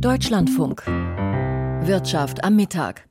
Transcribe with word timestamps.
Deutschlandfunk. 0.00 0.84
Wirtschaft 0.86 2.44
am 2.44 2.56
Mittag. 2.56 3.06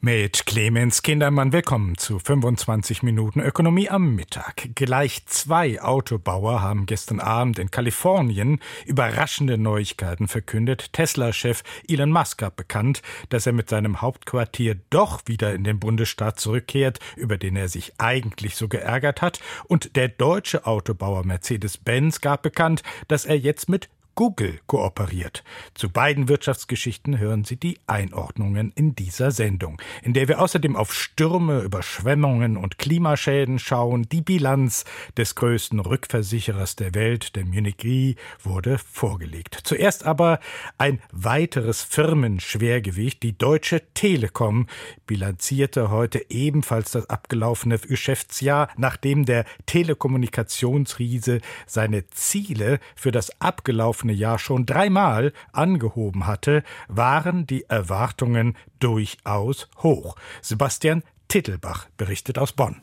Mit 0.00 0.44
Clemens 0.44 1.00
Kindermann 1.00 1.54
willkommen 1.54 1.96
zu 1.96 2.18
25 2.18 3.02
Minuten 3.02 3.40
Ökonomie 3.40 3.88
am 3.88 4.14
Mittag. 4.14 4.74
Gleich 4.74 5.24
zwei 5.24 5.80
Autobauer 5.80 6.60
haben 6.60 6.84
gestern 6.84 7.20
Abend 7.20 7.58
in 7.58 7.70
Kalifornien 7.70 8.60
überraschende 8.84 9.56
Neuigkeiten 9.56 10.28
verkündet. 10.28 10.92
Tesla-Chef 10.92 11.62
Elon 11.88 12.12
Musk 12.12 12.42
hat 12.42 12.56
bekannt, 12.56 13.00
dass 13.30 13.46
er 13.46 13.54
mit 13.54 13.70
seinem 13.70 14.02
Hauptquartier 14.02 14.76
doch 14.90 15.22
wieder 15.24 15.54
in 15.54 15.64
den 15.64 15.80
Bundesstaat 15.80 16.38
zurückkehrt, 16.38 16.98
über 17.16 17.38
den 17.38 17.56
er 17.56 17.70
sich 17.70 17.94
eigentlich 17.96 18.56
so 18.56 18.68
geärgert 18.68 19.22
hat. 19.22 19.40
Und 19.68 19.96
der 19.96 20.08
deutsche 20.08 20.66
Autobauer 20.66 21.24
Mercedes-Benz 21.24 22.20
gab 22.20 22.42
bekannt, 22.42 22.82
dass 23.08 23.24
er 23.24 23.38
jetzt 23.38 23.70
mit 23.70 23.88
Google 24.14 24.60
kooperiert. 24.66 25.42
Zu 25.74 25.88
beiden 25.88 26.28
Wirtschaftsgeschichten 26.28 27.18
hören 27.18 27.44
Sie 27.44 27.56
die 27.56 27.78
Einordnungen 27.86 28.72
in 28.74 28.94
dieser 28.94 29.30
Sendung, 29.30 29.80
in 30.02 30.12
der 30.12 30.28
wir 30.28 30.40
außerdem 30.40 30.76
auf 30.76 30.94
Stürme, 30.94 31.60
Überschwemmungen 31.60 32.56
und 32.56 32.78
Klimaschäden 32.78 33.58
schauen. 33.58 34.04
Die 34.10 34.20
Bilanz 34.20 34.84
des 35.16 35.34
größten 35.34 35.80
Rückversicherers 35.80 36.76
der 36.76 36.94
Welt, 36.94 37.34
der 37.36 37.44
Munich 37.44 37.76
Re, 37.82 38.14
wurde 38.42 38.78
vorgelegt. 38.78 39.58
Zuerst 39.64 40.06
aber 40.06 40.38
ein 40.78 41.00
weiteres 41.10 41.82
Firmenschwergewicht. 41.82 43.22
Die 43.22 43.36
Deutsche 43.36 43.82
Telekom 43.94 44.66
bilanzierte 45.06 45.90
heute 45.90 46.24
ebenfalls 46.30 46.92
das 46.92 47.10
abgelaufene 47.10 47.78
Geschäftsjahr, 47.78 48.68
nachdem 48.76 49.24
der 49.24 49.44
Telekommunikationsriese 49.66 51.40
seine 51.66 52.06
Ziele 52.10 52.78
für 52.94 53.10
das 53.10 53.40
abgelaufene 53.40 54.03
verlaufene 54.04 54.12
Jahr 54.12 54.38
schon 54.38 54.66
dreimal 54.66 55.32
angehoben 55.52 56.26
hatte, 56.26 56.62
waren 56.88 57.46
die 57.46 57.64
Erwartungen 57.68 58.56
durchaus 58.78 59.68
hoch. 59.82 60.16
Sebastian 60.42 61.02
Tittelbach 61.28 61.88
berichtet 61.96 62.38
aus 62.38 62.52
Bonn. 62.52 62.82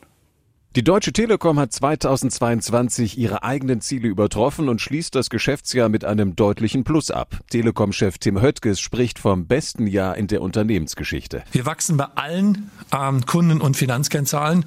Die 0.78 0.86
Deutsche 0.86 1.12
Telekom 1.12 1.60
hat 1.60 1.74
2022 1.74 3.18
ihre 3.18 3.44
eigenen 3.44 3.82
Ziele 3.82 4.08
übertroffen 4.08 4.70
und 4.70 4.80
schließt 4.80 5.14
das 5.14 5.30
Geschäftsjahr 5.30 5.90
mit 5.90 6.06
einem 6.06 6.38
deutlichen 6.38 6.86
Plus 6.86 7.12
ab. 7.12 7.38
Telekom-Chef 7.50 8.20
Tim 8.20 8.42
Höttges 8.42 8.80
spricht 8.80 9.20
vom 9.20 9.48
besten 9.48 9.86
Jahr 9.86 10.16
in 10.16 10.28
der 10.28 10.42
Unternehmensgeschichte. 10.42 11.44
Wir 11.52 11.66
wachsen 11.66 11.98
bei 11.98 12.06
allen 12.16 12.72
ähm, 12.98 13.26
Kunden- 13.26 13.60
und 13.60 13.76
Finanzkennzahlen. 13.76 14.64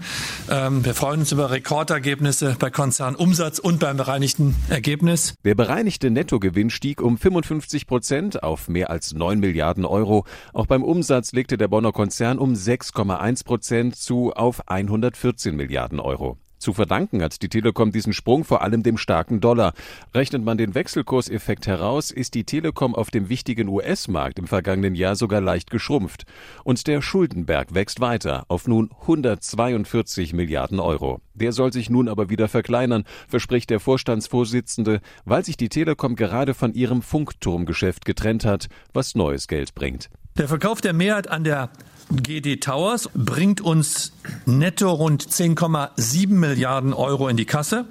Ähm, 0.50 0.84
wir 0.84 0.92
freuen 0.92 1.20
uns 1.20 1.32
über 1.32 1.50
Rekordergebnisse 1.50 2.56
bei 2.58 2.68
Konzernumsatz 2.68 3.58
und 3.58 3.80
beim 3.80 3.96
bereinigten 3.96 4.56
Ergebnis. 4.68 5.36
Der 5.42 5.54
bereinigte 5.54 6.10
Nettogewinn 6.10 6.68
stieg 6.68 7.00
um 7.00 7.16
55 7.16 7.86
Prozent 7.86 8.42
auf 8.42 8.68
mehr 8.68 8.90
als 8.90 9.14
9 9.14 9.40
Milliarden 9.40 9.86
Euro. 9.86 10.26
Auch 10.52 10.66
beim 10.66 10.82
Umsatz 10.82 11.32
legte 11.32 11.56
der 11.56 11.68
Bonner 11.68 11.92
Konzern 11.92 12.38
um 12.38 12.52
6,1 12.52 13.42
Prozent 13.46 13.96
zu 13.96 14.34
auf 14.34 14.68
114 14.68 15.56
Milliarden. 15.56 15.93
Milliarden 15.94 16.00
Euro. 16.00 16.38
Zu 16.58 16.72
verdanken 16.72 17.22
hat 17.22 17.42
die 17.42 17.50
Telekom 17.50 17.92
diesen 17.92 18.14
Sprung 18.14 18.42
vor 18.42 18.62
allem 18.62 18.82
dem 18.82 18.96
starken 18.96 19.40
Dollar. 19.40 19.74
Rechnet 20.14 20.42
man 20.42 20.56
den 20.56 20.74
Wechselkurseffekt 20.74 21.66
heraus, 21.66 22.10
ist 22.10 22.32
die 22.32 22.44
Telekom 22.44 22.94
auf 22.94 23.10
dem 23.10 23.28
wichtigen 23.28 23.68
US-Markt 23.68 24.38
im 24.38 24.46
vergangenen 24.46 24.94
Jahr 24.94 25.14
sogar 25.14 25.42
leicht 25.42 25.70
geschrumpft. 25.70 26.24
Und 26.62 26.86
der 26.86 27.02
Schuldenberg 27.02 27.74
wächst 27.74 28.00
weiter 28.00 28.44
auf 28.48 28.66
nun 28.66 28.90
142 29.02 30.32
Milliarden 30.32 30.80
Euro. 30.80 31.20
Der 31.34 31.52
soll 31.52 31.70
sich 31.70 31.90
nun 31.90 32.08
aber 32.08 32.30
wieder 32.30 32.48
verkleinern, 32.48 33.04
verspricht 33.28 33.68
der 33.68 33.80
Vorstandsvorsitzende, 33.80 35.00
weil 35.26 35.44
sich 35.44 35.58
die 35.58 35.68
Telekom 35.68 36.16
gerade 36.16 36.54
von 36.54 36.72
ihrem 36.72 37.02
Funkturmgeschäft 37.02 38.06
getrennt 38.06 38.46
hat, 38.46 38.68
was 38.94 39.14
neues 39.14 39.48
Geld 39.48 39.74
bringt. 39.74 40.08
Der 40.38 40.48
Verkauf 40.48 40.80
der 40.80 40.94
Mehrheit 40.94 41.28
an 41.28 41.44
der 41.44 41.70
GD 42.10 42.60
Towers 42.60 43.08
bringt 43.14 43.60
uns 43.60 44.12
netto 44.46 44.90
rund 44.92 45.24
10,7 45.26 46.28
Milliarden 46.28 46.92
Euro 46.92 47.28
in 47.28 47.36
die 47.36 47.46
Kasse. 47.46 47.86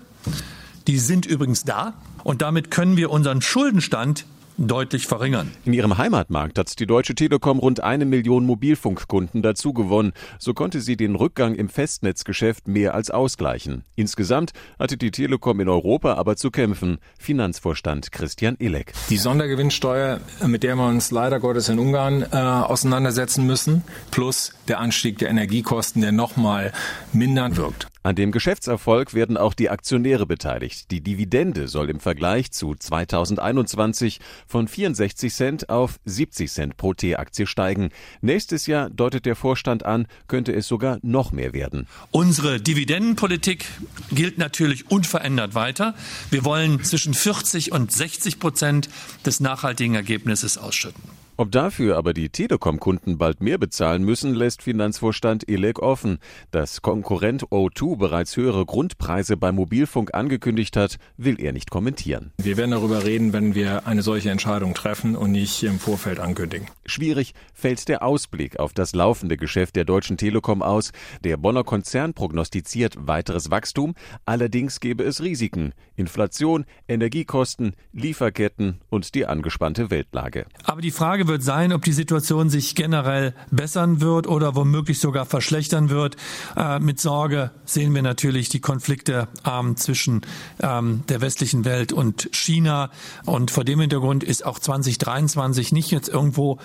Die 0.88 1.00
sind 1.00 1.26
übrigens 1.26 1.64
da 1.64 1.94
und 2.24 2.42
damit 2.42 2.72
können 2.72 2.98
wir 2.98 3.10
unseren 3.12 3.42
Schuldenstand 3.42 4.26
deutlich 4.58 5.08
verringern. 5.08 5.52
In 5.66 5.74
ihrem 5.74 5.98
Heimatmarkt 5.98 6.58
hat 6.58 6.80
die 6.80 6.86
Deutsche 6.86 7.16
Telekom 7.16 7.60
rund 7.60 7.82
eine 7.82 8.06
Million 8.06 8.46
Mobilfunkkunden 8.46 9.42
dazugewonnen. 9.42 10.14
So 10.40 10.54
konnte 10.54 10.82
sie 10.82 10.98
den 10.98 11.16
Rückgang 11.16 11.56
im 11.56 11.70
Festnetzgeschäft 11.70 12.68
mehr 12.68 12.94
als 12.94 13.12
ausgleichen. 13.12 13.84
Insgesamt 13.96 14.52
hatte 14.80 14.98
die 14.98 15.12
Telekom 15.12 15.60
in 15.60 15.70
Europa 15.70 16.14
aber 16.16 16.36
zu 16.36 16.52
kämpfen. 16.52 16.98
Finanzvorstand 17.20 18.12
Christian 18.12 18.56
Ilek. 18.60 18.94
Die 19.10 19.18
Sondergewinnsteuer, 19.18 20.20
mit 20.46 20.64
der 20.64 20.76
wir 20.76 20.88
uns 20.88 21.12
leider 21.12 21.40
Gottes 21.40 21.70
in 21.70 21.80
Ungarn 21.80 22.24
äh, 22.24 22.36
auseinandersetzen 22.36 23.46
müssen, 23.46 23.84
plus 24.12 24.54
der 24.68 24.80
Anstieg 24.80 25.18
der 25.20 25.30
Energiekosten, 25.30 26.02
der 26.02 26.12
nochmal 26.12 26.72
mindern 27.12 27.58
wirkt. 27.58 27.88
An 28.06 28.18
dem 28.18 28.34
Geschäftserfolg 28.34 29.14
werden 29.14 29.38
auch 29.38 29.54
die 29.54 29.70
Aktionäre 29.70 30.26
beteiligt. 30.26 30.92
Die 30.92 31.00
Dividende 31.00 31.70
soll 31.70 31.90
im 31.90 32.02
Vergleich 32.02 32.52
zu 32.52 32.76
2021 32.76 34.20
von 34.46 34.68
64 34.68 35.34
Cent 35.34 35.70
auf 35.70 36.02
70 36.04 36.52
Cent 36.52 36.76
pro 36.76 36.94
T-Aktie 36.94 37.48
steigen. 37.48 37.92
Nächstes 38.20 38.68
Jahr 38.68 38.90
deutet 38.90 39.26
der 39.26 39.38
Vorstand 39.38 39.86
an, 39.86 40.08
könnte 40.28 40.52
es 40.52 40.68
sogar 40.68 41.00
noch 41.02 41.32
mehr 41.32 41.54
werden. 41.54 41.88
Unsere 42.12 42.60
Dividendenpolitik 42.60 43.66
gilt 44.12 44.38
natürlich 44.38 44.92
unverändert 44.92 45.56
weiter. 45.56 45.96
Wir 46.30 46.44
wollen 46.44 46.84
zwischen 46.84 47.14
40 47.14 47.72
und 47.72 47.94
60 47.94 48.38
Prozent 48.38 48.90
des 49.26 49.40
nachhaltigen 49.40 49.96
Ergebnisses 49.96 50.58
ausschütten. 50.58 51.23
Ob 51.36 51.52
dafür 51.52 51.98
aber 51.98 52.14
die 52.14 52.30
Telekom-Kunden 52.30 53.18
bald 53.18 53.42
mehr 53.42 53.58
bezahlen 53.58 54.04
müssen, 54.04 54.36
lässt 54.36 54.62
Finanzvorstand 54.62 55.50
Elek 55.50 55.80
offen. 55.80 56.20
Dass 56.52 56.84
Konkurrent 56.84 57.46
O2 57.48 57.98
bereits 57.98 58.38
höhere 58.38 58.68
Grundpreise 58.68 59.36
beim 59.36 59.56
Mobilfunk 59.56 60.14
angekündigt 60.14 60.78
hat, 60.78 60.98
will 61.18 61.42
er 61.42 61.52
nicht 61.52 61.72
kommentieren. 61.72 62.34
Wir 62.38 62.56
werden 62.58 62.70
darüber 62.70 63.04
reden, 63.04 63.34
wenn 63.34 63.56
wir 63.56 63.88
eine 63.88 64.04
solche 64.04 64.30
Entscheidung 64.30 64.76
treffen 64.76 65.16
und 65.16 65.32
nicht 65.32 65.64
im 65.64 65.80
Vorfeld 65.80 66.20
ankündigen. 66.20 66.68
Schwierig 66.86 67.34
fällt 67.56 67.88
der 67.90 68.04
Ausblick 68.04 68.60
auf 68.60 68.74
das 68.74 68.94
laufende 68.94 69.36
Geschäft 69.36 69.76
der 69.76 69.86
Deutschen 69.86 70.18
Telekom 70.18 70.62
aus. 70.62 70.92
Der 71.24 71.38
Bonner 71.38 71.64
Konzern 71.64 72.14
prognostiziert 72.14 73.08
weiteres 73.08 73.50
Wachstum, 73.50 73.96
allerdings 74.26 74.80
gäbe 74.80 75.04
es 75.04 75.24
Risiken. 75.24 75.74
Inflation, 75.96 76.66
Energiekosten, 76.88 77.74
Lieferketten 77.92 78.82
und 78.90 79.16
die 79.16 79.26
angespannte 79.26 79.90
Weltlage. 79.90 80.46
Aber 80.66 80.82
die 80.82 80.92
Frage 80.92 81.23
Frage 81.24 81.36
wird 81.36 81.44
sein, 81.44 81.72
ob 81.72 81.84
die 81.84 81.94
Situation 81.94 82.50
sich 82.50 82.76
generell 82.76 83.34
bessern 83.50 84.02
wird 84.02 84.28
oder 84.28 84.56
womöglich 84.56 85.00
sogar 85.00 85.26
verschlechtern 85.26 85.90
wird. 85.90 86.18
Äh, 86.58 86.80
mit 86.80 87.00
Sorge 87.00 87.52
sehen 87.64 87.96
wir 87.96 88.02
natürlich 88.02 88.50
die 88.50 88.60
Konflikte 88.60 89.30
ähm, 89.50 89.78
zwischen 89.78 90.22
ähm, 90.60 91.04
der 91.08 91.22
westlichen 91.22 91.64
Welt 91.64 91.94
und 91.94 92.28
China. 92.34 92.90
Und 93.26 93.52
vor 93.52 93.64
dem 93.64 93.80
Hintergrund 93.80 94.26
ist 94.26 94.46
auch 94.46 94.60
2023 94.60 95.72
nicht 95.72 95.92
jetzt 95.92 96.10
irgendwo 96.10 96.60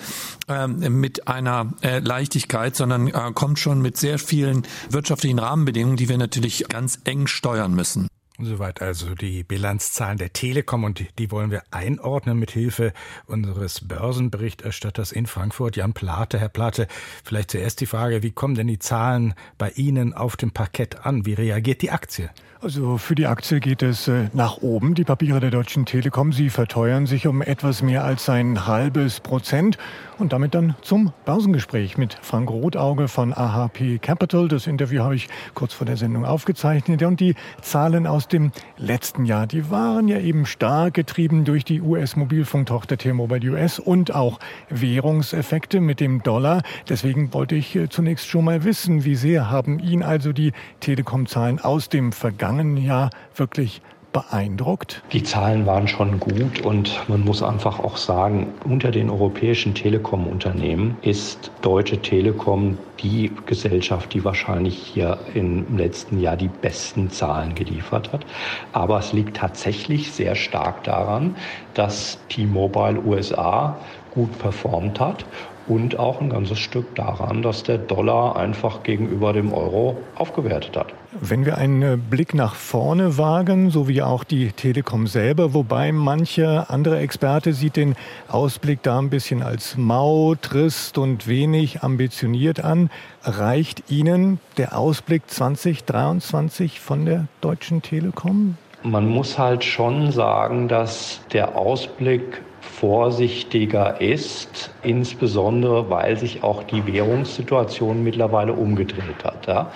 ähm, 0.49 0.99
mit 0.99 1.29
einer 1.29 1.71
äh, 1.81 1.99
Leichtigkeit, 1.99 2.75
sondern 2.75 3.07
äh, 3.07 3.31
kommt 3.33 3.59
schon 3.59 3.81
mit 3.81 3.95
sehr 3.95 4.19
vielen 4.19 4.63
wirtschaftlichen 4.89 5.39
Rahmenbedingungen, 5.39 5.95
die 5.95 6.09
wir 6.09 6.17
natürlich 6.17 6.65
ganz 6.67 6.99
eng 7.05 7.27
steuern 7.27 7.73
müssen. 7.73 8.09
Soweit 8.41 8.81
also 8.81 9.15
die 9.15 9.43
Bilanzzahlen 9.43 10.17
der 10.17 10.31
Telekom 10.31 10.85
und 10.85 11.03
die 11.19 11.29
wollen 11.29 11.51
wir 11.51 11.61
einordnen 11.71 12.39
mit 12.39 12.51
Hilfe 12.51 12.93
unseres 13.25 13.85
Börsenberichterstatters 13.85 15.11
in 15.11 15.25
Frankfurt, 15.25 15.75
Jan 15.75 15.91
Plate. 15.91 16.39
Herr 16.39 16.47
Plate, 16.47 16.87
vielleicht 17.25 17.51
zuerst 17.51 17.81
die 17.81 17.85
Frage, 17.85 18.23
wie 18.23 18.31
kommen 18.31 18.55
denn 18.55 18.67
die 18.67 18.79
Zahlen 18.79 19.33
bei 19.57 19.71
Ihnen 19.71 20.13
auf 20.13 20.37
dem 20.37 20.51
Parkett 20.51 21.05
an? 21.05 21.25
Wie 21.25 21.33
reagiert 21.33 21.81
die 21.81 21.91
Aktie? 21.91 22.29
Also 22.61 22.97
für 22.97 23.15
die 23.15 23.25
Aktie 23.25 23.61
geht 23.61 23.81
es 23.81 24.09
äh, 24.09 24.27
nach 24.33 24.57
oben. 24.57 24.93
Die 24.93 25.05
Papiere 25.05 25.39
der 25.39 25.49
Deutschen 25.49 25.85
Telekom, 25.85 26.33
sie 26.33 26.49
verteuern 26.49 27.05
sich 27.05 27.25
um 27.25 27.41
etwas 27.41 27.81
mehr 27.81 28.03
als 28.03 28.27
ein 28.27 28.67
halbes 28.67 29.21
Prozent. 29.21 29.77
Und 30.17 30.33
damit 30.33 30.53
dann 30.53 30.75
zum 30.81 31.13
Börsengespräch 31.23 31.97
mit 31.97 32.17
Frank 32.21 32.49
Rotauge 32.49 33.07
von 33.07 33.33
AHP 33.33 33.99
Capital. 34.01 34.49
Das 34.49 34.67
Interview 34.67 35.03
habe 35.03 35.15
ich 35.15 35.29
kurz 35.53 35.71
vor 35.71 35.87
der 35.87 35.95
Sendung 35.95 36.25
aufgezeichnet. 36.25 37.01
Und 37.03 37.21
die 37.21 37.35
Zahlen 37.61 38.05
aus 38.05 38.27
dem 38.27 38.51
letzten 38.75 39.23
Jahr, 39.23 39.47
die 39.47 39.71
waren 39.71 40.09
ja 40.09 40.19
eben 40.19 40.45
stark 40.45 40.95
getrieben 40.95 41.45
durch 41.45 41.63
die 41.63 41.79
US-Mobilfunktochter 41.79 42.97
T-Mobile 42.97 43.51
US 43.51 43.79
und 43.79 44.13
auch 44.13 44.41
Währungseffekte 44.69 45.79
mit 45.79 46.01
dem 46.01 46.23
Dollar. 46.23 46.63
Deswegen 46.89 47.33
wollte 47.33 47.55
ich 47.55 47.77
äh, 47.77 47.87
zunächst 47.87 48.27
schon 48.27 48.43
mal 48.43 48.65
wissen, 48.65 49.05
wie 49.05 49.15
sehr 49.15 49.49
haben 49.49 49.79
ihn 49.79 50.03
also 50.03 50.33
die 50.33 50.51
Telekom-Zahlen 50.81 51.59
aus 51.59 51.87
dem 51.87 52.11
vergangenen 52.11 52.48
vergangenen 52.49 52.77
Jahr 52.77 53.11
wirklich 53.35 53.79
beeindruckt? 54.11 55.03
Die 55.13 55.21
Zahlen 55.21 55.67
waren 55.67 55.87
schon 55.87 56.19
gut 56.19 56.61
und 56.61 56.99
man 57.07 57.23
muss 57.23 57.43
einfach 57.43 57.79
auch 57.79 57.95
sagen, 57.95 58.47
unter 58.63 58.89
den 58.89 59.11
europäischen 59.11 59.75
Telekom-Unternehmen 59.75 60.97
ist 61.03 61.51
Deutsche 61.61 62.01
Telekom 62.01 62.79
die 63.03 63.31
Gesellschaft, 63.45 64.15
die 64.15 64.25
wahrscheinlich 64.25 64.75
hier 64.75 65.19
im 65.35 65.77
letzten 65.77 66.19
Jahr 66.19 66.37
die 66.37 66.47
besten 66.47 67.11
Zahlen 67.11 67.53
geliefert 67.53 68.11
hat. 68.11 68.25
Aber 68.73 68.97
es 68.97 69.13
liegt 69.13 69.37
tatsächlich 69.37 70.11
sehr 70.11 70.33
stark 70.33 70.83
daran, 70.83 71.35
dass 71.75 72.17
T-Mobile 72.29 72.99
USA 73.05 73.77
gut 74.11 74.39
performt 74.39 74.99
hat 74.99 75.23
und 75.69 75.99
auch 75.99 76.19
ein 76.19 76.29
ganzes 76.29 76.59
Stück 76.59 76.95
daran, 76.95 77.41
dass 77.43 77.63
der 77.63 77.77
Dollar 77.77 78.35
einfach 78.35 78.83
gegenüber 78.83 79.31
dem 79.33 79.53
Euro 79.53 79.97
aufgewertet 80.15 80.75
hat. 80.75 80.87
Wenn 81.21 81.45
wir 81.45 81.57
einen 81.57 82.01
Blick 82.01 82.33
nach 82.33 82.55
vorne 82.55 83.17
wagen, 83.17 83.69
so 83.69 83.87
wie 83.87 84.01
auch 84.01 84.23
die 84.23 84.51
Telekom 84.51 85.07
selber, 85.07 85.53
wobei 85.53 85.91
mancher 85.91 86.71
andere 86.71 86.99
Experte 86.99 87.53
sieht 87.53 87.75
den 87.75 87.95
Ausblick 88.27 88.81
da 88.83 88.99
ein 88.99 89.09
bisschen 89.09 89.43
als 89.43 89.77
mau, 89.77 90.35
trist 90.35 90.97
und 90.97 91.27
wenig 91.27 91.83
ambitioniert 91.83 92.63
an, 92.63 92.89
reicht 93.23 93.91
Ihnen 93.91 94.39
der 94.57 94.77
Ausblick 94.77 95.23
2023 95.27 96.79
von 96.79 97.05
der 97.05 97.27
Deutschen 97.41 97.81
Telekom? 97.83 98.57
Man 98.83 99.07
muss 99.09 99.37
halt 99.37 99.63
schon 99.63 100.11
sagen, 100.11 100.69
dass 100.69 101.19
der 101.33 101.57
Ausblick 101.57 102.41
vorsichtiger 102.61 103.99
ist, 103.99 104.73
insbesondere 104.83 105.89
weil 105.89 106.17
sich 106.17 106.43
auch 106.43 106.63
die 106.63 106.85
Währungssituation 106.85 108.03
mittlerweile 108.03 108.53
umgedreht 108.53 109.23
hat. 109.23 109.47
Ja. 109.47 109.71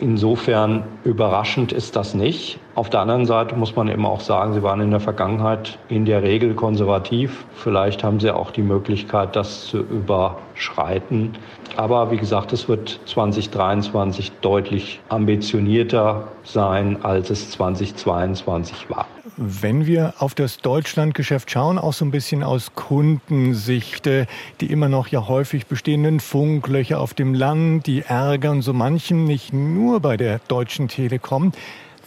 Insofern 0.00 0.84
überraschend 1.02 1.72
ist 1.72 1.96
das 1.96 2.14
nicht. 2.14 2.60
Auf 2.76 2.88
der 2.88 3.00
anderen 3.00 3.26
Seite 3.26 3.56
muss 3.56 3.74
man 3.74 3.88
eben 3.88 4.06
auch 4.06 4.20
sagen, 4.20 4.54
sie 4.54 4.62
waren 4.62 4.80
in 4.80 4.92
der 4.92 5.00
Vergangenheit 5.00 5.76
in 5.88 6.04
der 6.04 6.22
Regel 6.22 6.54
konservativ. 6.54 7.44
Vielleicht 7.54 8.04
haben 8.04 8.20
sie 8.20 8.30
auch 8.30 8.52
die 8.52 8.62
Möglichkeit, 8.62 9.34
das 9.34 9.66
zu 9.66 9.78
überschreiten. 9.78 11.32
Aber 11.78 12.10
wie 12.10 12.16
gesagt, 12.16 12.52
es 12.52 12.68
wird 12.68 12.98
2023 13.06 14.32
deutlich 14.40 14.98
ambitionierter 15.10 16.26
sein, 16.42 17.04
als 17.04 17.30
es 17.30 17.52
2022 17.52 18.90
war. 18.90 19.06
Wenn 19.36 19.86
wir 19.86 20.14
auf 20.18 20.34
das 20.34 20.58
Deutschlandgeschäft 20.58 21.48
schauen, 21.48 21.78
auch 21.78 21.92
so 21.92 22.04
ein 22.04 22.10
bisschen 22.10 22.42
aus 22.42 22.72
Kundensicht, 22.74 24.08
äh, 24.08 24.26
die 24.60 24.72
immer 24.72 24.88
noch 24.88 25.06
ja 25.06 25.28
häufig 25.28 25.68
bestehenden 25.68 26.18
Funklöcher 26.18 26.98
auf 26.98 27.14
dem 27.14 27.32
Land, 27.32 27.86
die 27.86 28.02
ärgern 28.02 28.60
so 28.60 28.72
manchen, 28.72 29.22
nicht 29.22 29.52
nur 29.52 30.00
bei 30.00 30.16
der 30.16 30.40
Deutschen 30.48 30.88
Telekom. 30.88 31.52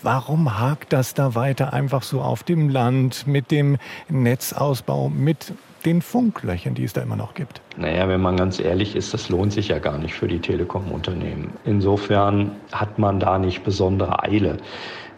Warum 0.03 0.59
hakt 0.59 0.91
das 0.91 1.13
da 1.13 1.33
weiter 1.33 1.71
einfach 1.71 2.03
so 2.03 2.19
auf 2.19 2.43
dem 2.43 2.67
Land 2.67 3.25
mit 3.25 3.51
dem 3.51 3.77
Netzausbau, 4.09 5.07
mit 5.07 5.53
den 5.85 6.01
Funklöchern, 6.01 6.73
die 6.73 6.83
es 6.83 6.93
da 6.93 7.01
immer 7.01 7.15
noch 7.15 7.33
gibt? 7.33 7.61
Naja, 7.77 8.07
wenn 8.07 8.21
man 8.21 8.37
ganz 8.37 8.59
ehrlich 8.59 8.95
ist, 8.95 9.13
das 9.13 9.29
lohnt 9.29 9.53
sich 9.53 9.69
ja 9.69 9.79
gar 9.79 9.97
nicht 9.97 10.13
für 10.13 10.27
die 10.27 10.39
Telekom-Unternehmen. 10.39 11.51
Insofern 11.65 12.51
hat 12.71 12.99
man 12.99 13.19
da 13.19 13.37
nicht 13.37 13.63
besondere 13.63 14.23
Eile. 14.23 14.57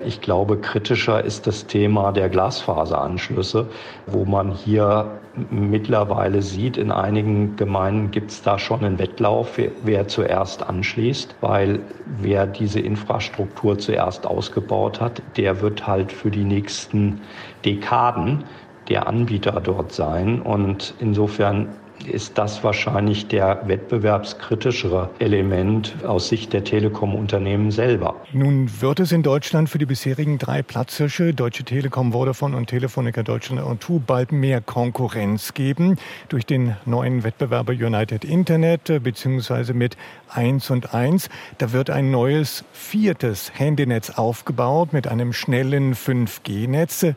Ich 0.06 0.22
glaube, 0.22 0.58
kritischer 0.58 1.24
ist 1.24 1.48
das 1.48 1.68
Thema 1.68 2.12
der 2.12 2.30
Glasfaseranschlüsse, 2.30 3.68
wo 4.08 4.26
man 4.26 4.52
hier 4.52 5.20
mittlerweile 5.50 6.42
sieht, 6.42 6.78
in 6.78 6.92
einigen 6.92 7.56
Gemeinden 7.56 8.12
gibt 8.12 8.32
es 8.32 8.42
da 8.42 8.60
schon 8.60 8.84
einen 8.84 9.00
Wettlauf, 9.00 9.58
wer, 9.58 9.72
wer 9.84 10.08
zuerst 10.08 10.64
anschließt, 10.64 11.36
weil 11.42 11.80
wer 12.20 12.46
diese 12.46 12.80
Infrastruktur 12.80 13.80
zuerst 13.80 14.28
ausgebaut 14.28 15.02
hat, 15.02 15.22
der 15.38 15.62
wird 15.62 15.88
halt 15.88 16.12
für 16.12 16.30
die 16.30 16.44
nächsten 16.44 17.22
Dekaden 17.66 18.44
der 18.90 19.08
Anbieter 19.08 19.60
dort 19.62 19.92
sein. 19.92 20.42
Und 20.42 20.94
insofern 21.00 21.70
ist 22.06 22.38
das 22.38 22.64
wahrscheinlich 22.64 23.28
der 23.28 23.68
wettbewerbskritischere 23.68 25.10
Element 25.20 25.96
aus 26.06 26.30
Sicht 26.30 26.54
der 26.54 26.64
Telekom-Unternehmen 26.64 27.72
selber. 27.72 28.16
Nun 28.34 28.70
wird 28.82 29.00
es 29.00 29.12
in 29.12 29.24
Deutschland 29.24 29.70
für 29.70 29.78
die 29.78 29.86
bisherigen 29.86 30.38
drei 30.38 30.62
Platzhirsche, 30.62 31.34
Deutsche 31.34 31.64
Telekom, 31.64 32.12
Vodafone 32.12 32.58
und 32.58 32.68
Telefonica 32.68 33.24
Deutschland 33.24 33.62
und 33.64 33.82
Tu, 33.82 34.00
bald 34.00 34.32
mehr 34.32 34.62
Konkurrenz 34.62 35.54
geben 35.54 35.98
durch 36.30 36.46
den 36.46 36.76
neuen 36.86 37.24
Wettbewerber 37.24 37.74
United 37.74 38.26
Internet 38.26 38.90
äh, 38.90 39.00
beziehungsweise 39.00 39.74
mit 39.74 39.98
1 40.30 40.70
und 40.72 40.94
1. 40.94 41.30
Da 41.58 41.72
wird 41.72 41.90
ein 41.90 42.12
neues 42.12 42.64
viertes 42.74 43.52
Handynetz 43.58 44.10
aufgebaut 44.10 44.94
mit 44.94 45.08
einem 45.08 45.34
schnellen 45.34 45.94
5G-Netz 45.94 47.14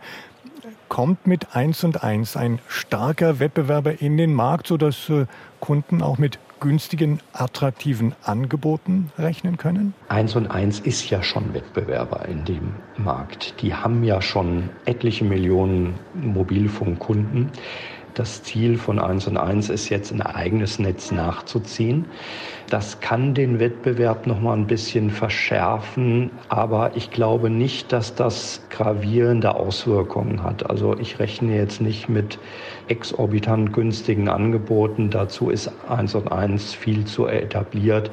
kommt 0.89 1.27
mit 1.27 1.55
1 1.55 1.85
und 1.85 2.03
1 2.03 2.37
ein 2.37 2.59
starker 2.69 3.39
Wettbewerber 3.39 4.01
in 4.01 4.17
den 4.17 4.35
Markt, 4.35 4.67
sodass 4.67 5.09
äh, 5.09 5.27
Kunden 5.61 6.03
auch 6.03 6.19
mit 6.19 6.39
günstigen, 6.61 7.21
attraktiven 7.33 8.15
Angeboten 8.23 9.11
rechnen 9.19 9.57
können? 9.57 9.95
1 10.09 10.37
und 10.37 10.51
1 10.51 10.81
ist 10.81 11.11
ja 11.11 11.23
schon 11.23 11.55
Wettbewerber 11.55 12.27
in 12.27 12.45
dem 12.45 12.75
Markt. 12.97 13.61
Die 13.63 13.75
haben 13.75 14.05
ja 14.05 14.23
schon 14.23 14.71
etliche 14.85 15.25
Millionen 15.25 15.95
Mobilfunkkunden. 16.15 17.51
Das 18.15 18.43
Ziel 18.43 18.79
von 18.79 18.99
1 18.99 19.27
und 19.27 19.37
1 19.37 19.69
ist 19.69 19.91
jetzt 19.91 20.11
ein 20.11 20.23
eigenes 20.23 20.79
Netz 20.79 21.11
nachzuziehen. 21.11 22.07
Das 22.69 22.99
kann 22.99 23.33
den 23.33 23.61
Wettbewerb 23.61 24.27
noch 24.27 24.41
mal 24.41 24.55
ein 24.55 24.67
bisschen 24.67 25.11
verschärfen, 25.11 26.33
aber 26.49 26.97
ich 26.97 27.13
glaube 27.13 27.49
nicht, 27.49 27.93
dass 27.93 28.17
das 28.17 28.61
gravierende 28.71 29.55
Auswirkungen 29.55 30.43
hat. 30.43 30.69
Also 30.69 30.99
ich 30.99 31.21
rechne 31.21 31.55
jetzt 31.55 31.81
nicht 31.81 32.09
mit 32.09 32.41
exorbitant 32.89 33.73
günstigen 33.73 34.29
Angeboten. 34.29 35.11
Dazu 35.11 35.51
ist 35.51 35.71
1 35.89 36.17
und 36.17 36.33
1 36.33 36.75
viel 36.75 37.05
zu 37.05 37.29
etabliert. 37.29 38.11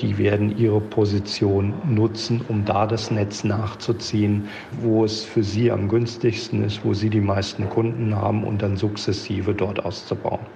Die 0.00 0.16
werden 0.16 0.56
ihre 0.56 0.80
Position 0.80 1.74
nutzen, 1.88 2.40
um 2.46 2.64
da 2.64 2.86
das 2.86 3.10
Netz 3.10 3.42
nachzuziehen, 3.42 4.48
wo 4.80 5.04
es 5.04 5.24
für 5.24 5.42
sie 5.42 5.72
am 5.72 5.88
günstigsten 5.88 6.62
ist, 6.62 6.84
wo 6.84 6.94
sie 6.94 7.10
die 7.10 7.20
meisten 7.20 7.68
Kunden 7.68 8.14
haben 8.14 8.44
und 8.44 8.62
dann 8.62 8.76
sukzessive 8.76 9.54
dort 9.54 9.84
auszubauen. 9.84 10.46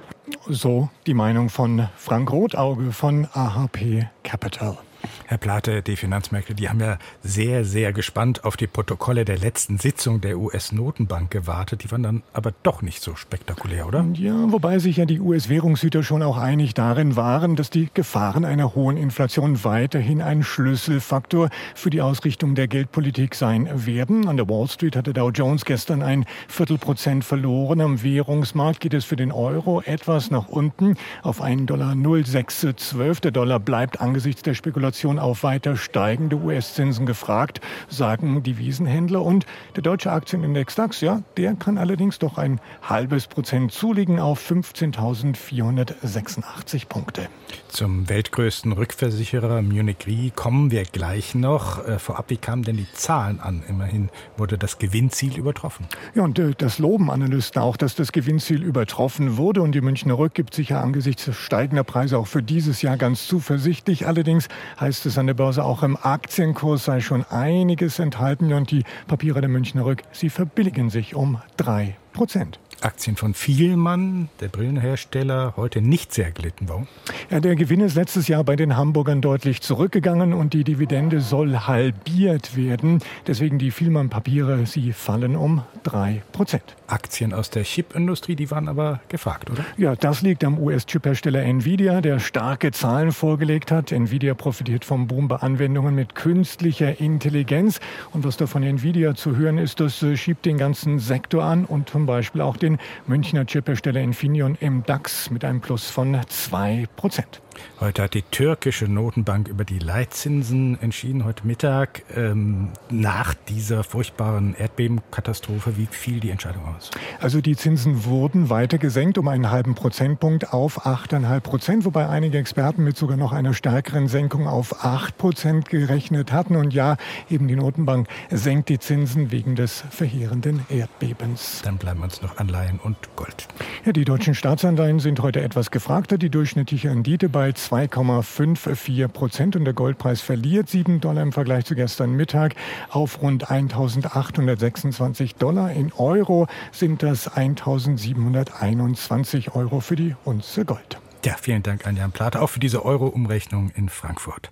So 0.49 0.89
die 1.07 1.15
Meinung 1.15 1.49
von 1.49 1.89
Frank 1.97 2.31
Rotauge 2.33 2.93
von 2.93 3.27
AHP 3.33 4.09
Capital. 4.23 4.79
Herr 5.27 5.39
Plate, 5.39 5.83
die 5.83 5.97
Finanzmärkte, 5.97 6.55
die 6.55 6.69
haben 6.69 6.81
ja 6.81 6.99
sehr, 7.23 7.65
sehr 7.65 7.93
gespannt 7.93 8.45
auf 8.45 8.57
die 8.57 8.67
Protokolle 8.67 9.25
der 9.25 9.39
letzten 9.39 9.79
Sitzung 9.79 10.21
der 10.21 10.39
US-Notenbank 10.39 11.31
gewartet. 11.31 11.85
Die 11.85 11.91
waren 11.91 12.03
dann 12.03 12.23
aber 12.33 12.53
doch 12.63 12.83
nicht 12.83 13.03
so 13.03 13.17
spektakulär, 13.17 13.87
oder? 13.87 14.05
Ja, 14.15 14.53
wobei 14.53 14.79
sich 14.79 14.99
ja 14.99 15.07
die 15.07 15.21
US-Währungshüter 15.21 16.03
schon 16.03 16.23
auch 16.23 16.37
einig 16.37 16.75
darin 16.75 17.17
waren, 17.17 17.57
dass 17.57 17.71
die 17.71 17.89
Gefahren 17.93 18.45
einer 18.45 18.75
hohen 18.75 18.97
Inflation 18.97 19.65
weiterhin 19.65 20.23
ein 20.23 20.43
Schlüsselfaktor 20.43 21.51
für 21.75 21.91
die 21.91 22.01
Ausrichtung 22.01 22.55
der 22.55 22.69
Geldpolitik 22.69 23.35
sein 23.35 23.69
werden. 23.87 24.29
An 24.29 24.37
der 24.37 24.49
Wall 24.49 24.69
Street 24.69 24.97
hatte 24.97 25.13
Dow 25.13 25.31
Jones 25.31 25.65
gestern 25.65 26.03
ein 26.03 26.27
Viertelprozent 26.49 27.25
verloren. 27.25 27.81
Am 27.81 28.03
Währungsmarkt 28.03 28.81
geht 28.81 28.95
es 28.95 29.05
für 29.05 29.17
den 29.17 29.33
Euro 29.33 29.81
etwas 29.83 30.31
nach 30.31 30.49
unten 30.49 30.97
auf 31.23 31.43
1,0612 31.43 31.65
Dollar. 31.67 33.21
Der 33.23 33.31
Dollar 33.31 33.59
bleibt 33.59 34.01
angesichts 34.01 34.43
der 34.43 34.55
Spekulation 34.55 34.92
auf 35.19 35.43
weiter 35.43 35.77
steigende 35.77 36.37
US-Zinsen 36.37 37.07
gefragt, 37.07 37.63
sagen 37.89 38.43
die 38.43 38.59
Wiesenhändler. 38.59 39.23
Und 39.23 39.47
der 39.77 39.83
deutsche 39.83 40.13
Aktienindex 40.13 40.75
DAX, 40.75 41.01
ja, 41.01 41.23
der 41.37 41.55
kann 41.55 41.79
allerdings 41.79 42.19
doch 42.19 42.37
ein 42.39 42.61
halbes 42.83 43.27
Prozent 43.27 43.73
zulegen 43.73 44.21
auf 44.21 44.51
15.486 44.51 46.87
Punkte. 46.87 47.29
Zum 47.69 48.09
weltgrößten 48.09 48.73
Rückversicherer 48.73 49.63
Munich 49.63 50.07
Re 50.07 50.31
kommen 50.35 50.71
wir 50.71 50.85
gleich 50.85 51.35
noch. 51.35 51.87
Äh, 51.87 51.99
vorab, 51.99 52.27
wie 52.29 52.37
kamen 52.37 52.63
denn 52.63 52.77
die 52.77 52.87
Zahlen 52.93 53.41
an? 53.41 53.63
Immerhin 53.69 54.11
wurde 54.37 54.59
das 54.59 54.79
Gewinnziel 54.79 55.39
übertroffen. 55.39 55.87
Ja, 56.15 56.23
und 56.23 56.39
äh, 56.39 56.53
das 56.57 56.79
loben 56.79 57.11
Analysten 57.11 57.63
auch, 57.63 57.77
dass 57.77 57.95
das 57.95 58.13
Gewinnziel 58.13 58.63
übertroffen 58.63 59.37
wurde. 59.37 59.63
Und 59.63 59.73
die 59.73 59.81
Münchner 59.81 60.19
Rück 60.19 60.35
gibt 60.35 60.55
sich 60.55 60.69
ja 60.69 60.81
angesichts 60.81 61.35
steigender 61.35 61.85
Preise 61.85 62.19
auch 62.19 62.27
für 62.27 62.43
dieses 62.43 62.83
Jahr 62.83 62.97
ganz 62.97 63.27
zuversichtlich. 63.27 64.07
Allerdings 64.07 64.49
heißt 64.83 65.07
es 65.07 65.17
an 65.17 65.29
der 65.29 65.35
Börse 65.35 65.65
auch 65.65 65.85
im 65.85 65.97
Aktienkurs 65.97 66.85
sei 66.85 67.01
schon 67.01 67.25
einiges 67.31 68.01
enthalten. 68.01 68.53
Und 68.53 68.73
die 68.73 68.83
Papiere 69.07 69.41
der 69.41 69.49
Münchner 69.49 69.85
Rück, 69.85 70.03
sie 70.11 70.29
verbilligen 70.29 70.91
sich 70.91 71.15
um 71.15 71.41
drei 71.57 71.97
Prozent. 72.13 72.59
Aktien 72.85 73.17
von 73.17 73.35
Vielmann, 73.35 74.29
der 74.41 74.49
Brillenhersteller, 74.49 75.55
heute 75.57 75.81
nicht 75.81 76.13
sehr 76.13 76.33
gelitten. 76.33 76.69
Warum? 76.69 76.89
Ja, 77.31 77.41
der 77.41 77.55
Gewinn 77.55 77.81
ist 77.81 77.95
letztes 77.95 78.29
Jahr 78.29 78.43
bei 78.45 78.57
den 78.57 78.77
Hamburgern 78.77 79.21
deutlich 79.21 79.61
zurückgegangen 79.61 80.33
und 80.33 80.53
die 80.53 80.65
Dividende 80.65 81.21
soll 81.21 81.57
halbiert 81.57 82.57
werden. 82.57 83.01
Deswegen 83.27 83.59
die 83.59 83.71
Vielmann-Papiere, 83.71 84.67
sie 84.67 84.93
fallen 84.93 85.37
um 85.37 85.63
drei 85.83 86.23
Prozent. 86.33 86.77
Aktien 86.89 87.33
aus 87.33 87.51
der 87.51 87.63
Chipindustrie, 87.63 88.37
die 88.37 88.51
waren 88.51 88.69
aber 88.69 89.01
gefragt, 89.09 89.51
oder? 89.51 89.65
Ja, 89.77 89.97
das 89.97 90.23
liegt 90.23 90.45
am 90.45 90.59
US-Chiphersteller 90.59 91.43
Nvidia, 91.43 92.01
der 92.01 92.19
starke 92.19 92.73
Zahlen 92.73 93.13
vorgelegt 93.13 93.71
hat. 93.71 93.93
Nvidia 93.93 94.35
profitiert 94.35 94.85
vom 94.85 95.07
Boom 95.07 95.29
bei 95.29 95.37
Anwendungen 95.37 95.95
mit 95.95 96.15
künstlicher 96.15 97.01
Intelligenz. 97.01 97.81
Und 98.13 98.25
was 98.25 98.37
da 98.37 98.47
von 98.47 98.63
Nvidia 98.63 99.15
zu 99.15 99.37
hören 99.37 99.59
ist, 99.59 99.81
das 99.81 100.03
äh, 100.03 100.17
schiebt 100.17 100.45
den 100.45 100.59
ganzen 100.59 100.99
Sektor 100.99 101.45
an 101.45 101.65
und 101.65 101.89
zum 101.89 102.07
Beispiel 102.07 102.41
auch 102.41 102.57
den 102.57 102.72
Münchner 103.07 103.47
Chiphersteller 103.47 104.01
Infineon 104.01 104.57
im 104.61 104.85
DAX 104.85 105.31
mit 105.31 105.45
einem 105.45 105.61
Plus 105.61 105.91
von 105.91 106.21
2 106.27 106.87
Prozent. 106.97 107.41
Heute 107.81 108.03
hat 108.03 108.15
die 108.15 108.23
türkische 108.23 108.87
Notenbank 108.87 109.49
über 109.49 109.65
die 109.65 109.79
Leitzinsen 109.79 110.81
entschieden, 110.81 111.25
heute 111.25 111.47
Mittag. 111.47 112.05
Ähm, 112.15 112.69
nach 112.91 113.35
dieser 113.35 113.83
furchtbaren 113.83 114.55
Erdbebenkatastrophe, 114.55 115.77
wie 115.77 115.87
fiel 115.87 116.21
die 116.21 116.31
Entscheidung 116.31 116.63
aus? 116.77 116.93
Also 117.21 117.41
die 117.41 117.57
Zinsen 117.57 118.05
wurden 118.05 118.51
weiter 118.51 118.79
gesenkt 118.79 119.19
um 119.19 119.27
einen 119.29 119.51
halben 119.51 119.75
Prozentpunkt 119.75 120.53
auf 120.53 120.87
8,5 120.87 121.41
Prozent, 121.41 121.85
wobei 121.85 122.09
einige 122.09 122.39
Experten 122.39 122.85
mit 122.85 122.97
sogar 122.97 123.17
noch 123.17 123.33
einer 123.33 123.53
stärkeren 123.53 124.07
Senkung 124.09 124.47
auf 124.47 124.85
8 124.85 125.19
Prozent 125.19 125.69
gerechnet 125.69 126.31
hatten. 126.33 126.57
Und 126.57 126.73
ja, 126.73 126.97
eben 127.29 127.49
die 127.49 127.57
Notenbank 127.57 128.07
senkt 128.31 128.69
die 128.69 128.79
Zinsen 128.79 129.33
wegen 129.33 129.57
des 129.57 129.83
verheerenden 129.91 130.65
Erdbebens. 130.69 131.63
Dann 131.65 131.79
bleiben 131.79 132.03
uns 132.03 132.23
noch 132.23 132.39
Anleihen 132.39 132.79
und 132.79 132.97
Gold. 133.17 133.49
Ja, 133.85 133.93
die 133.93 134.05
deutschen 134.05 134.37
Staatsanleihen 134.37 135.01
sind 135.01 135.21
heute 135.21 135.41
etwas 135.41 135.73
gefragter. 135.73 136.17
Die 136.17 136.31
durchschnittliche 136.31 136.91
Rendite 136.91 137.29
bei 137.29 137.42
2,54 137.51 139.09
Prozent 139.09 139.57
und 139.57 139.65
der 139.65 139.75
Goldpreis 139.75 140.21
verliert 140.21 140.71
7 140.71 141.01
Dollar 141.01 141.23
im 141.23 141.33
Vergleich 141.33 141.65
zu 141.65 141.75
gestern 141.75 142.13
Mittag 142.13 142.55
auf 142.89 143.21
rund 143.21 143.51
1.826 143.51 145.39
Dollar. 145.39 145.73
In 145.73 145.93
Euro 145.93 146.47
sind 146.71 147.03
das 147.03 147.29
1.721 147.31 149.55
Euro 149.55 149.81
für 149.81 149.97
die 149.97 150.15
Unze 150.25 150.65
Gold. 150.65 151.02
Ja, 151.25 151.37
vielen 151.41 151.63
Dank 151.63 151.87
an 151.87 151.97
Jan 151.97 152.11
Plate, 152.11 152.43
auch 152.43 152.49
für 152.49 152.59
diese 152.59 152.85
Euro-Umrechnung 152.85 153.71
in 153.77 153.89
Frankfurt. 153.89 154.51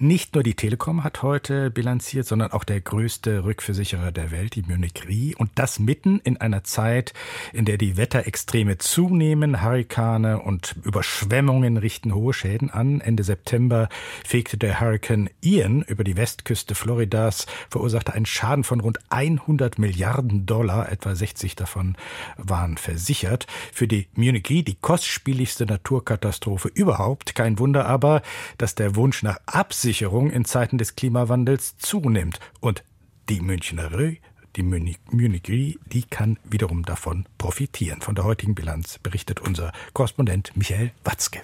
Nicht 0.00 0.34
nur 0.34 0.42
die 0.42 0.54
Telekom 0.54 1.04
hat 1.04 1.22
heute 1.22 1.70
bilanziert, 1.70 2.26
sondern 2.26 2.50
auch 2.50 2.64
der 2.64 2.80
größte 2.80 3.44
Rückversicherer 3.44 4.10
der 4.10 4.32
Welt, 4.32 4.56
die 4.56 4.62
Munich 4.62 4.94
Re. 5.06 5.34
Und 5.38 5.52
das 5.54 5.78
mitten 5.78 6.18
in 6.18 6.36
einer 6.36 6.64
Zeit, 6.64 7.12
in 7.52 7.66
der 7.66 7.78
die 7.78 7.96
Wetterextreme 7.96 8.78
zunehmen. 8.78 9.62
Hurrikane 9.62 10.40
und 10.40 10.74
Überschwemmungen 10.82 11.76
richten 11.76 12.12
hohe 12.12 12.32
Schäden 12.32 12.70
an. 12.70 13.00
Ende 13.00 13.22
September 13.22 13.88
fegte 14.24 14.56
der 14.58 14.80
Hurricane 14.80 15.30
Ian 15.40 15.82
über 15.82 16.02
die 16.02 16.16
Westküste 16.16 16.74
Floridas, 16.74 17.46
verursachte 17.70 18.12
einen 18.14 18.26
Schaden 18.26 18.64
von 18.64 18.80
rund 18.80 18.98
100 19.10 19.78
Milliarden 19.78 20.46
Dollar. 20.46 20.90
Etwa 20.90 21.14
60 21.14 21.54
davon 21.54 21.96
waren 22.36 22.76
versichert. 22.76 23.46
Für 23.72 23.86
die 23.86 24.08
Munich 24.16 24.50
Re 24.50 24.64
die 24.64 24.74
kostspieligste 24.74 25.64
Natur 25.64 26.07
Katastrophe 26.08 26.68
überhaupt. 26.68 27.34
Kein 27.34 27.58
Wunder 27.58 27.86
aber, 27.86 28.22
dass 28.56 28.74
der 28.74 28.96
Wunsch 28.96 29.22
nach 29.22 29.38
Absicherung 29.46 30.30
in 30.30 30.44
Zeiten 30.44 30.78
des 30.78 30.96
Klimawandels 30.96 31.76
zunimmt. 31.78 32.40
Und 32.60 32.82
die 33.28 33.40
Münchner 33.40 33.92
Rö 33.92 34.14
die 34.56 34.62
Munich 34.64 34.98
die 35.12 36.02
kann 36.10 36.38
wiederum 36.42 36.84
davon 36.84 37.26
profitieren. 37.38 38.00
Von 38.00 38.16
der 38.16 38.24
heutigen 38.24 38.56
Bilanz 38.56 38.98
berichtet 38.98 39.40
unser 39.40 39.72
Korrespondent 39.92 40.56
Michael 40.56 40.90
Watzke. 41.04 41.42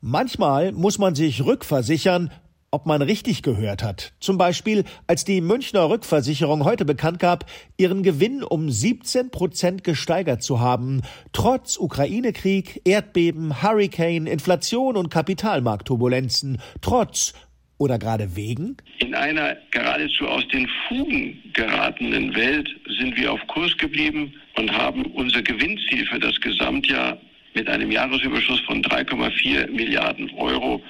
Manchmal 0.00 0.72
muss 0.72 0.98
man 0.98 1.14
sich 1.14 1.44
rückversichern, 1.44 2.30
ob 2.70 2.86
man 2.86 3.02
richtig 3.02 3.42
gehört 3.42 3.82
hat. 3.82 4.12
Zum 4.20 4.38
Beispiel, 4.38 4.84
als 5.06 5.24
die 5.24 5.40
Münchner 5.40 5.88
Rückversicherung 5.88 6.64
heute 6.64 6.84
bekannt 6.84 7.18
gab, 7.18 7.46
ihren 7.76 8.02
Gewinn 8.02 8.42
um 8.42 8.70
17 8.70 9.30
Prozent 9.30 9.84
gesteigert 9.84 10.42
zu 10.42 10.60
haben, 10.60 11.02
trotz 11.32 11.78
Ukraine-Krieg, 11.78 12.82
Erdbeben, 12.84 13.62
Hurricane, 13.62 14.26
Inflation 14.26 14.96
und 14.96 15.10
Kapitalmarktturbulenzen, 15.10 16.60
trotz 16.80 17.34
oder 17.78 17.98
gerade 17.98 18.36
wegen? 18.36 18.76
In 18.98 19.14
einer 19.14 19.56
geradezu 19.70 20.26
aus 20.26 20.46
den 20.48 20.68
Fugen 20.88 21.38
geratenen 21.52 22.34
Welt 22.34 22.68
sind 22.98 23.16
wir 23.16 23.32
auf 23.32 23.40
Kurs 23.48 23.76
geblieben 23.76 24.32
und 24.56 24.72
haben 24.72 25.04
unser 25.12 25.42
Gewinnziel 25.42 26.06
für 26.06 26.18
das 26.18 26.40
Gesamtjahr 26.40 27.18
mit 27.54 27.68
einem 27.68 27.90
Jahresüberschuss 27.90 28.60
von 28.60 28.82
3,4 28.82 29.70
Milliarden 29.70 30.30
Euro 30.36 30.82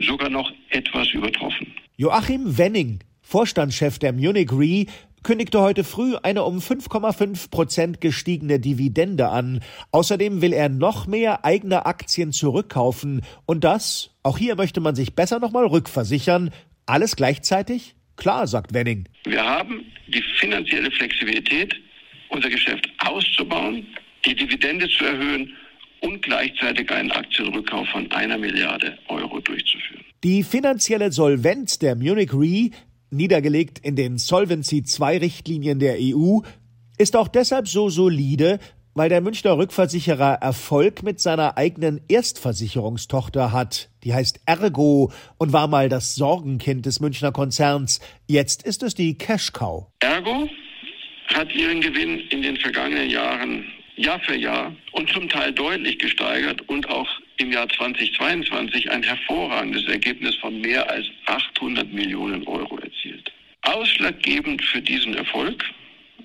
sogar 0.00 0.30
noch 0.30 0.50
etwas 0.70 1.10
übertroffen. 1.10 1.72
Joachim 1.96 2.58
Wenning, 2.58 3.00
Vorstandschef 3.22 3.98
der 3.98 4.12
Munich 4.12 4.52
Re, 4.52 4.86
kündigte 5.26 5.60
heute 5.60 5.82
früh 5.82 6.14
eine 6.22 6.44
um 6.44 6.58
5,5 6.58 7.50
Prozent 7.50 8.00
gestiegene 8.00 8.60
Dividende 8.60 9.28
an. 9.28 9.60
Außerdem 9.90 10.40
will 10.40 10.52
er 10.52 10.68
noch 10.68 11.08
mehr 11.08 11.44
eigene 11.44 11.84
Aktien 11.84 12.30
zurückkaufen. 12.30 13.22
Und 13.44 13.64
das, 13.64 14.10
auch 14.22 14.38
hier 14.38 14.54
möchte 14.54 14.80
man 14.80 14.94
sich 14.94 15.14
besser 15.14 15.40
nochmal 15.40 15.66
rückversichern. 15.66 16.50
Alles 16.86 17.16
gleichzeitig? 17.16 17.96
Klar, 18.16 18.46
sagt 18.46 18.72
Wenning. 18.72 19.08
Wir 19.24 19.44
haben 19.44 19.84
die 20.06 20.22
finanzielle 20.38 20.92
Flexibilität, 20.92 21.74
unser 22.28 22.48
Geschäft 22.48 22.88
auszubauen, 22.98 23.84
die 24.24 24.34
Dividende 24.36 24.88
zu 24.88 25.04
erhöhen 25.04 25.52
und 26.06 26.22
gleichzeitig 26.22 26.90
einen 26.90 27.10
Aktienrückkauf 27.10 27.88
von 27.88 28.10
einer 28.12 28.38
Milliarde 28.38 28.96
Euro 29.08 29.40
durchzuführen. 29.40 30.04
Die 30.22 30.44
finanzielle 30.44 31.10
Solvenz 31.10 31.78
der 31.78 31.96
Munich 31.96 32.32
Re, 32.32 32.70
niedergelegt 33.10 33.80
in 33.80 33.96
den 33.96 34.18
Solvency 34.18 34.84
II-Richtlinien 34.86 35.80
der 35.80 35.96
EU, 36.00 36.40
ist 36.96 37.16
auch 37.16 37.28
deshalb 37.28 37.66
so 37.66 37.88
solide, 37.90 38.60
weil 38.94 39.08
der 39.08 39.20
Münchner 39.20 39.58
Rückversicherer 39.58 40.34
Erfolg 40.34 41.02
mit 41.02 41.20
seiner 41.20 41.58
eigenen 41.58 42.00
Erstversicherungstochter 42.08 43.52
hat. 43.52 43.90
Die 44.04 44.14
heißt 44.14 44.40
Ergo 44.46 45.12
und 45.38 45.52
war 45.52 45.66
mal 45.66 45.88
das 45.88 46.14
Sorgenkind 46.14 46.86
des 46.86 47.00
Münchner 47.00 47.32
Konzerns. 47.32 48.00
Jetzt 48.26 48.62
ist 48.62 48.82
es 48.82 48.94
die 48.94 49.18
Cash 49.18 49.52
Cow. 49.52 49.88
Ergo 50.00 50.48
hat 51.34 51.52
ihren 51.52 51.80
Gewinn 51.80 52.20
in 52.30 52.42
den 52.42 52.56
vergangenen 52.56 53.10
Jahren 53.10 53.64
Jahr 53.96 54.20
für 54.20 54.36
Jahr 54.36 54.74
und 54.92 55.10
zum 55.10 55.28
Teil 55.28 55.52
deutlich 55.52 55.98
gesteigert 55.98 56.60
und 56.68 56.88
auch 56.88 57.08
im 57.38 57.50
Jahr 57.52 57.68
2022 57.68 58.90
ein 58.90 59.02
hervorragendes 59.02 59.86
Ergebnis 59.86 60.34
von 60.36 60.60
mehr 60.60 60.88
als 60.90 61.06
800 61.26 61.92
Millionen 61.92 62.46
Euro 62.46 62.78
erzielt. 62.78 63.32
Ausschlaggebend 63.62 64.62
für 64.62 64.80
diesen 64.80 65.14
Erfolg 65.14 65.64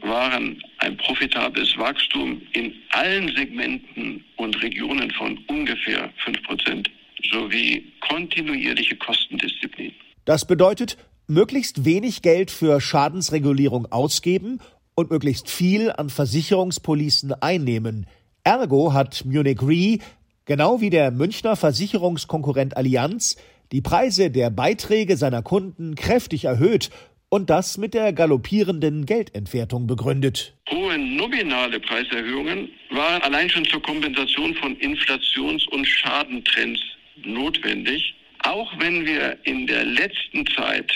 waren 0.02 0.62
ein 0.80 0.98
profitables 0.98 1.78
Wachstum 1.78 2.42
in 2.54 2.74
allen 2.92 3.34
Segmenten 3.36 4.24
und 4.38 4.62
Regionen 4.62 5.12
von 5.12 5.38
ungefähr 5.48 6.12
5 6.26 6.44
Prozent 6.44 6.90
sowie 7.32 7.92
kontinuierliche 8.02 8.96
Kostendisziplin. 8.96 9.94
Das 10.26 10.46
bedeutet, 10.46 10.98
möglichst 11.28 11.86
wenig 11.86 12.22
Geld 12.22 12.52
für 12.52 12.82
Schadensregulierung 12.82 13.92
ausgeben 13.92 14.60
und 15.02 15.12
möglichst 15.12 15.50
viel 15.50 15.92
an 15.92 16.10
Versicherungspolicen 16.10 17.34
einnehmen. 17.34 18.06
Ergo 18.44 18.94
hat 18.94 19.26
Munich 19.26 19.62
Re, 19.62 19.98
genau 20.46 20.80
wie 20.80 20.90
der 20.90 21.12
Münchner 21.12 21.56
Versicherungskonkurrent 21.56 22.78
Allianz, 22.78 23.36
die 23.72 23.82
Preise 23.82 24.32
der 24.32 24.50
Beiträge 24.50 25.18
seiner 25.18 25.42
Kunden 25.42 25.96
kräftig 25.96 26.46
erhöht 26.46 26.90
und 27.30 27.50
das 27.50 27.78
mit 27.78 27.94
der 27.94 28.14
galoppierenden 28.14 29.06
Geldentwertung 29.06 29.88
begründet. 29.88 30.54
Hohe 30.70 30.98
nominale 30.98 31.80
Preiserhöhungen 31.80 32.70
waren 32.92 33.22
allein 33.22 33.50
schon 33.50 33.66
zur 33.66 33.82
Kompensation 33.82 34.54
von 34.56 34.76
Inflations- 34.78 35.68
und 35.70 35.86
Schadentrends 35.86 36.82
notwendig, 37.24 38.14
auch 38.44 38.72
wenn 38.80 39.06
wir 39.06 39.38
in 39.46 39.66
der 39.66 39.86
letzten 39.86 40.46
Zeit 40.56 40.92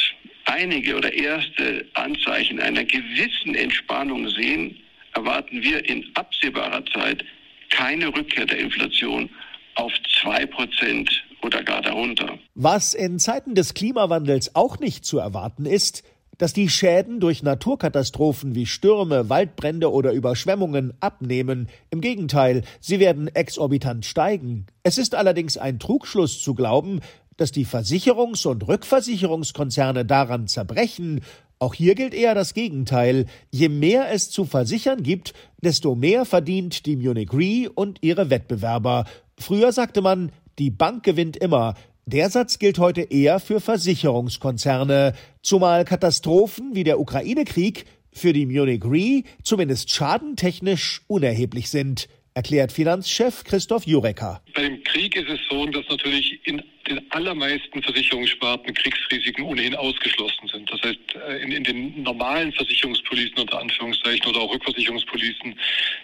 einige 0.45 0.95
oder 0.95 1.11
erste 1.13 1.85
Anzeichen 1.93 2.59
einer 2.59 2.83
gewissen 2.83 3.55
Entspannung 3.55 4.29
sehen, 4.29 4.77
erwarten 5.13 5.61
wir 5.61 5.87
in 5.87 6.05
absehbarer 6.15 6.83
Zeit 6.93 7.23
keine 7.69 8.07
Rückkehr 8.07 8.45
der 8.45 8.59
Inflation 8.59 9.29
auf 9.75 9.91
zwei 10.21 10.45
Prozent 10.45 11.09
oder 11.41 11.63
gar 11.63 11.81
darunter. 11.81 12.37
Was 12.55 12.93
in 12.93 13.19
Zeiten 13.19 13.55
des 13.55 13.73
Klimawandels 13.73 14.55
auch 14.55 14.79
nicht 14.79 15.05
zu 15.05 15.19
erwarten 15.19 15.65
ist, 15.65 16.03
dass 16.37 16.53
die 16.53 16.69
Schäden 16.69 17.19
durch 17.19 17.43
Naturkatastrophen 17.43 18.55
wie 18.55 18.65
Stürme, 18.65 19.29
Waldbrände 19.29 19.91
oder 19.91 20.11
Überschwemmungen 20.11 20.93
abnehmen. 20.99 21.69
Im 21.91 22.01
Gegenteil, 22.01 22.63
sie 22.81 22.99
werden 22.99 23.27
exorbitant 23.33 24.05
steigen. 24.05 24.65
Es 24.83 24.97
ist 24.97 25.15
allerdings 25.15 25.57
ein 25.57 25.79
Trugschluss 25.79 26.41
zu 26.41 26.53
glauben, 26.53 26.99
dass 27.37 27.51
die 27.51 27.65
Versicherungs- 27.65 28.47
und 28.47 28.67
Rückversicherungskonzerne 28.67 30.05
daran 30.05 30.47
zerbrechen, 30.47 31.21
Auch 31.57 31.73
hier 31.73 31.95
gilt 31.95 32.13
eher 32.13 32.35
das 32.35 32.53
Gegenteil. 32.53 33.25
Je 33.49 33.69
mehr 33.69 34.11
es 34.11 34.29
zu 34.29 34.45
versichern 34.45 35.03
gibt, 35.03 35.33
desto 35.61 35.95
mehr 35.95 36.25
verdient 36.25 36.85
die 36.85 36.97
Munich 36.97 37.31
Re 37.31 37.69
und 37.73 37.99
ihre 38.01 38.29
Wettbewerber. 38.29 39.05
Früher 39.37 39.71
sagte 39.71 40.01
man, 40.01 40.31
die 40.59 40.69
Bank 40.69 41.03
gewinnt 41.03 41.37
immer. 41.37 41.75
Der 42.05 42.29
Satz 42.29 42.59
gilt 42.59 42.77
heute 42.77 43.01
eher 43.01 43.39
für 43.39 43.61
Versicherungskonzerne, 43.61 45.13
zumal 45.41 45.85
Katastrophen 45.85 46.75
wie 46.75 46.83
der 46.83 46.99
Ukraine-Krieg 46.99 47.85
für 48.11 48.31
die 48.31 48.45
Munich 48.45 48.83
Re 48.83 49.23
zumindest 49.43 49.91
schadentechnisch 49.91 51.03
unerheblich 51.07 51.69
sind 51.69 52.07
erklärt 52.35 52.71
Finanzchef 52.71 53.43
Christoph 53.45 53.87
Jurecker. 53.87 54.41
Bei 54.53 54.63
dem 54.63 54.83
Krieg 54.83 55.15
ist 55.15 55.29
es 55.29 55.39
so, 55.49 55.65
dass 55.67 55.85
natürlich 55.89 56.39
in 56.43 56.61
den 56.87 57.01
allermeisten 57.11 57.81
Versicherungssparten 57.81 58.73
Kriegsrisiken 58.73 59.45
ohnehin 59.45 59.73
ausgeschlossen 59.73 60.47
sind. 60.51 60.69
Das 60.69 60.81
heißt, 60.81 60.99
äh, 61.27 61.41
in, 61.41 61.51
in 61.51 61.63
den 61.63 62.03
normalen 62.03 62.51
Versicherungspolicen 62.51 63.39
unter 63.39 63.59
Anführungszeichen 63.59 64.27
oder 64.27 64.41
auch 64.41 64.53
Rückversicherungspolicen, 64.53 65.57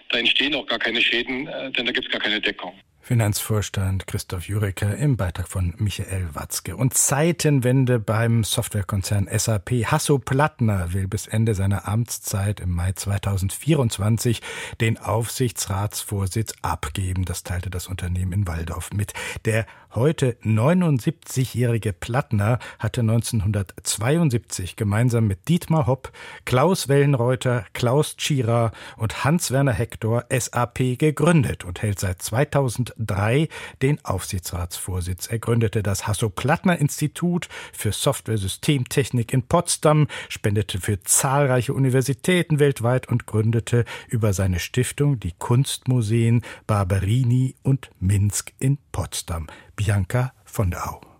da 0.08 0.18
entstehen 0.18 0.54
auch 0.54 0.66
gar 0.66 0.78
keine 0.78 1.00
Schäden, 1.00 1.46
äh, 1.46 1.70
denn 1.72 1.86
da 1.86 1.92
gibt 1.92 2.06
es 2.06 2.12
gar 2.12 2.20
keine 2.20 2.40
Deckung. 2.40 2.74
Finanzvorstand 3.04 4.06
Christoph 4.06 4.46
Jurecker 4.46 4.96
im 4.96 5.16
Beitrag 5.16 5.48
von 5.48 5.74
Michael 5.78 6.28
Watzke. 6.34 6.76
Und 6.76 6.94
Zeitenwende 6.94 7.98
beim 7.98 8.44
Softwarekonzern 8.44 9.28
SAP. 9.28 9.70
Hasso 9.86 10.20
Plattner 10.20 10.92
will 10.92 11.08
bis 11.08 11.26
Ende 11.26 11.56
seiner 11.56 11.88
Amtszeit 11.88 12.60
im 12.60 12.70
Mai 12.70 12.92
2024 12.92 14.40
den 14.80 14.98
Aufsichtsratsvorsitz 14.98 16.54
abgeben. 16.62 17.24
Das 17.24 17.42
teilte 17.42 17.70
das 17.70 17.88
Unternehmen 17.88 18.32
in 18.32 18.46
Waldorf 18.46 18.92
mit. 18.92 19.14
Der 19.46 19.66
heute 19.94 20.36
79-jährige 20.44 21.92
Plattner 21.92 22.60
hatte 22.78 23.00
1972 23.00 24.76
gemeinsam 24.76 25.26
mit 25.26 25.48
Dietmar 25.48 25.88
Hopp, 25.88 26.12
Klaus 26.44 26.88
Wellenreuter, 26.88 27.64
Klaus 27.72 28.16
Tschira 28.16 28.70
und 28.96 29.24
Hans-Werner 29.24 29.72
Hector 29.72 30.24
SAP 30.30 30.98
gegründet 30.98 31.64
und 31.64 31.82
hält 31.82 31.98
seit 31.98 32.22
2000 32.22 32.91
2003 32.96 33.48
den 33.82 34.04
Aufsichtsratsvorsitz. 34.04 35.26
Er 35.26 35.38
gründete 35.38 35.82
das 35.82 36.06
Hasso-Plattner-Institut 36.06 37.48
für 37.72 37.92
Software-Systemtechnik 37.92 39.32
in 39.32 39.42
Potsdam, 39.42 40.08
spendete 40.28 40.80
für 40.80 41.02
zahlreiche 41.02 41.74
Universitäten 41.74 42.58
weltweit 42.58 43.08
und 43.08 43.26
gründete 43.26 43.84
über 44.08 44.32
seine 44.32 44.58
Stiftung 44.58 45.20
die 45.20 45.32
Kunstmuseen 45.32 46.42
Barberini 46.66 47.54
und 47.62 47.90
Minsk 48.00 48.52
in 48.58 48.78
Potsdam. 48.92 49.46
Bianca 49.76 50.32
von 50.44 50.70
der 50.70 50.90
Au. 50.90 51.11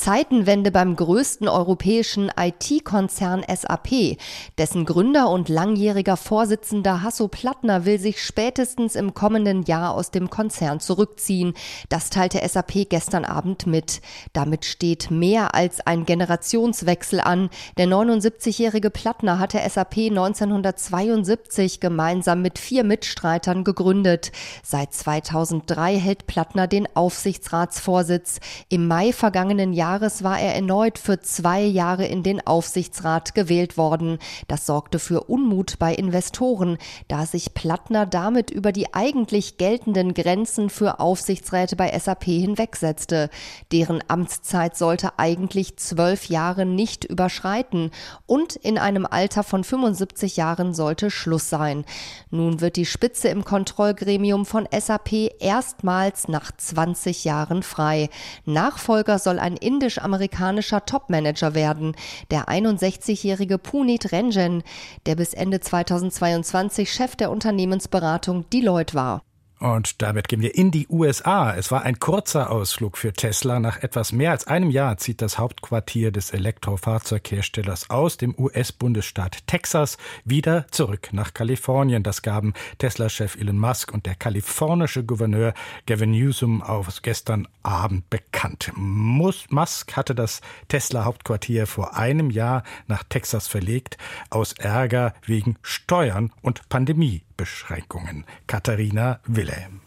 Zeitenwende 0.00 0.70
beim 0.70 0.96
größten 0.96 1.46
europäischen 1.46 2.32
IT-Konzern 2.34 3.44
SAP. 3.46 4.16
Dessen 4.56 4.86
Gründer 4.86 5.28
und 5.28 5.50
langjähriger 5.50 6.16
Vorsitzender 6.16 7.02
Hasso 7.02 7.28
Plattner 7.28 7.84
will 7.84 7.98
sich 7.98 8.24
spätestens 8.24 8.94
im 8.94 9.12
kommenden 9.12 9.62
Jahr 9.64 9.92
aus 9.94 10.10
dem 10.10 10.30
Konzern 10.30 10.80
zurückziehen. 10.80 11.52
Das 11.90 12.08
teilte 12.08 12.40
SAP 12.48 12.88
gestern 12.88 13.26
Abend 13.26 13.66
mit. 13.66 14.00
Damit 14.32 14.64
steht 14.64 15.10
mehr 15.10 15.54
als 15.54 15.86
ein 15.86 16.06
Generationswechsel 16.06 17.20
an. 17.20 17.50
Der 17.76 17.86
79-jährige 17.86 18.88
Plattner 18.88 19.38
hatte 19.38 19.60
SAP 19.68 19.98
1972 19.98 21.78
gemeinsam 21.78 22.40
mit 22.40 22.58
vier 22.58 22.84
Mitstreitern 22.84 23.64
gegründet. 23.64 24.32
Seit 24.62 24.94
2003 24.94 25.98
hält 25.98 26.26
Plattner 26.26 26.66
den 26.66 26.88
Aufsichtsratsvorsitz. 26.96 28.40
Im 28.70 28.86
Mai 28.86 29.12
vergangenen 29.12 29.74
Jahres 29.74 29.89
Jahres 29.90 30.22
war 30.22 30.38
er 30.38 30.54
erneut 30.54 31.00
für 31.00 31.18
zwei 31.18 31.62
Jahre 31.62 32.06
in 32.06 32.22
den 32.22 32.46
Aufsichtsrat 32.46 33.34
gewählt 33.34 33.76
worden. 33.76 34.20
Das 34.46 34.64
sorgte 34.64 35.00
für 35.00 35.22
Unmut 35.24 35.80
bei 35.80 35.92
Investoren, 35.92 36.78
da 37.08 37.26
sich 37.26 37.54
Plattner 37.54 38.06
damit 38.06 38.52
über 38.52 38.70
die 38.70 38.94
eigentlich 38.94 39.58
geltenden 39.58 40.14
Grenzen 40.14 40.70
für 40.70 41.00
Aufsichtsräte 41.00 41.74
bei 41.74 41.98
SAP 41.98 42.22
hinwegsetzte. 42.22 43.30
Deren 43.72 44.00
Amtszeit 44.06 44.76
sollte 44.76 45.18
eigentlich 45.18 45.76
zwölf 45.76 46.26
Jahre 46.26 46.66
nicht 46.66 47.04
überschreiten 47.04 47.90
und 48.26 48.54
in 48.54 48.78
einem 48.78 49.06
Alter 49.06 49.42
von 49.42 49.64
75 49.64 50.36
Jahren 50.36 50.72
sollte 50.72 51.10
Schluss 51.10 51.50
sein. 51.50 51.84
Nun 52.30 52.60
wird 52.60 52.76
die 52.76 52.86
Spitze 52.86 53.26
im 53.26 53.44
Kontrollgremium 53.44 54.46
von 54.46 54.68
SAP 54.70 55.32
erstmals 55.40 56.28
nach 56.28 56.52
20 56.56 57.24
Jahren 57.24 57.64
frei. 57.64 58.08
Nachfolger 58.44 59.18
soll 59.18 59.40
ein 59.40 59.56
indisch-amerikanischer 59.80 60.84
Topmanager 60.84 61.54
werden, 61.54 61.96
der 62.30 62.48
61-jährige 62.48 63.56
Punit 63.56 64.12
Renjen, 64.12 64.62
der 65.06 65.14
bis 65.14 65.32
Ende 65.32 65.60
2022 65.60 66.92
Chef 66.92 67.16
der 67.16 67.30
Unternehmensberatung 67.30 68.44
Deloitte 68.50 68.94
war. 68.94 69.22
Und 69.60 70.00
damit 70.00 70.28
gehen 70.28 70.40
wir 70.40 70.54
in 70.54 70.70
die 70.70 70.88
USA. 70.88 71.54
Es 71.54 71.70
war 71.70 71.82
ein 71.82 72.00
kurzer 72.00 72.50
Ausflug 72.50 72.96
für 72.96 73.12
Tesla. 73.12 73.60
Nach 73.60 73.82
etwas 73.82 74.10
mehr 74.10 74.30
als 74.30 74.46
einem 74.46 74.70
Jahr 74.70 74.96
zieht 74.96 75.20
das 75.20 75.38
Hauptquartier 75.38 76.12
des 76.12 76.30
Elektrofahrzeugherstellers 76.30 77.90
aus 77.90 78.16
dem 78.16 78.34
US-Bundesstaat 78.38 79.46
Texas 79.46 79.98
wieder 80.24 80.66
zurück 80.70 81.10
nach 81.12 81.34
Kalifornien. 81.34 82.02
Das 82.02 82.22
gaben 82.22 82.54
Tesla-Chef 82.78 83.36
Elon 83.36 83.58
Musk 83.58 83.92
und 83.92 84.06
der 84.06 84.14
kalifornische 84.14 85.04
Gouverneur 85.04 85.52
Gavin 85.84 86.12
Newsom 86.12 86.62
auf 86.62 87.02
gestern 87.02 87.46
Abend 87.62 88.08
bekannt. 88.08 88.72
Musk 88.76 89.94
hatte 89.94 90.14
das 90.14 90.40
Tesla-Hauptquartier 90.68 91.66
vor 91.66 91.98
einem 91.98 92.30
Jahr 92.30 92.62
nach 92.86 93.04
Texas 93.04 93.46
verlegt, 93.46 93.98
aus 94.30 94.54
Ärger 94.54 95.12
wegen 95.26 95.58
Steuern 95.60 96.32
und 96.40 96.66
Pandemie. 96.70 97.24
Beschränkungen. 97.40 98.26
Katharina 98.46 99.18
Wilhelm. 99.26 99.80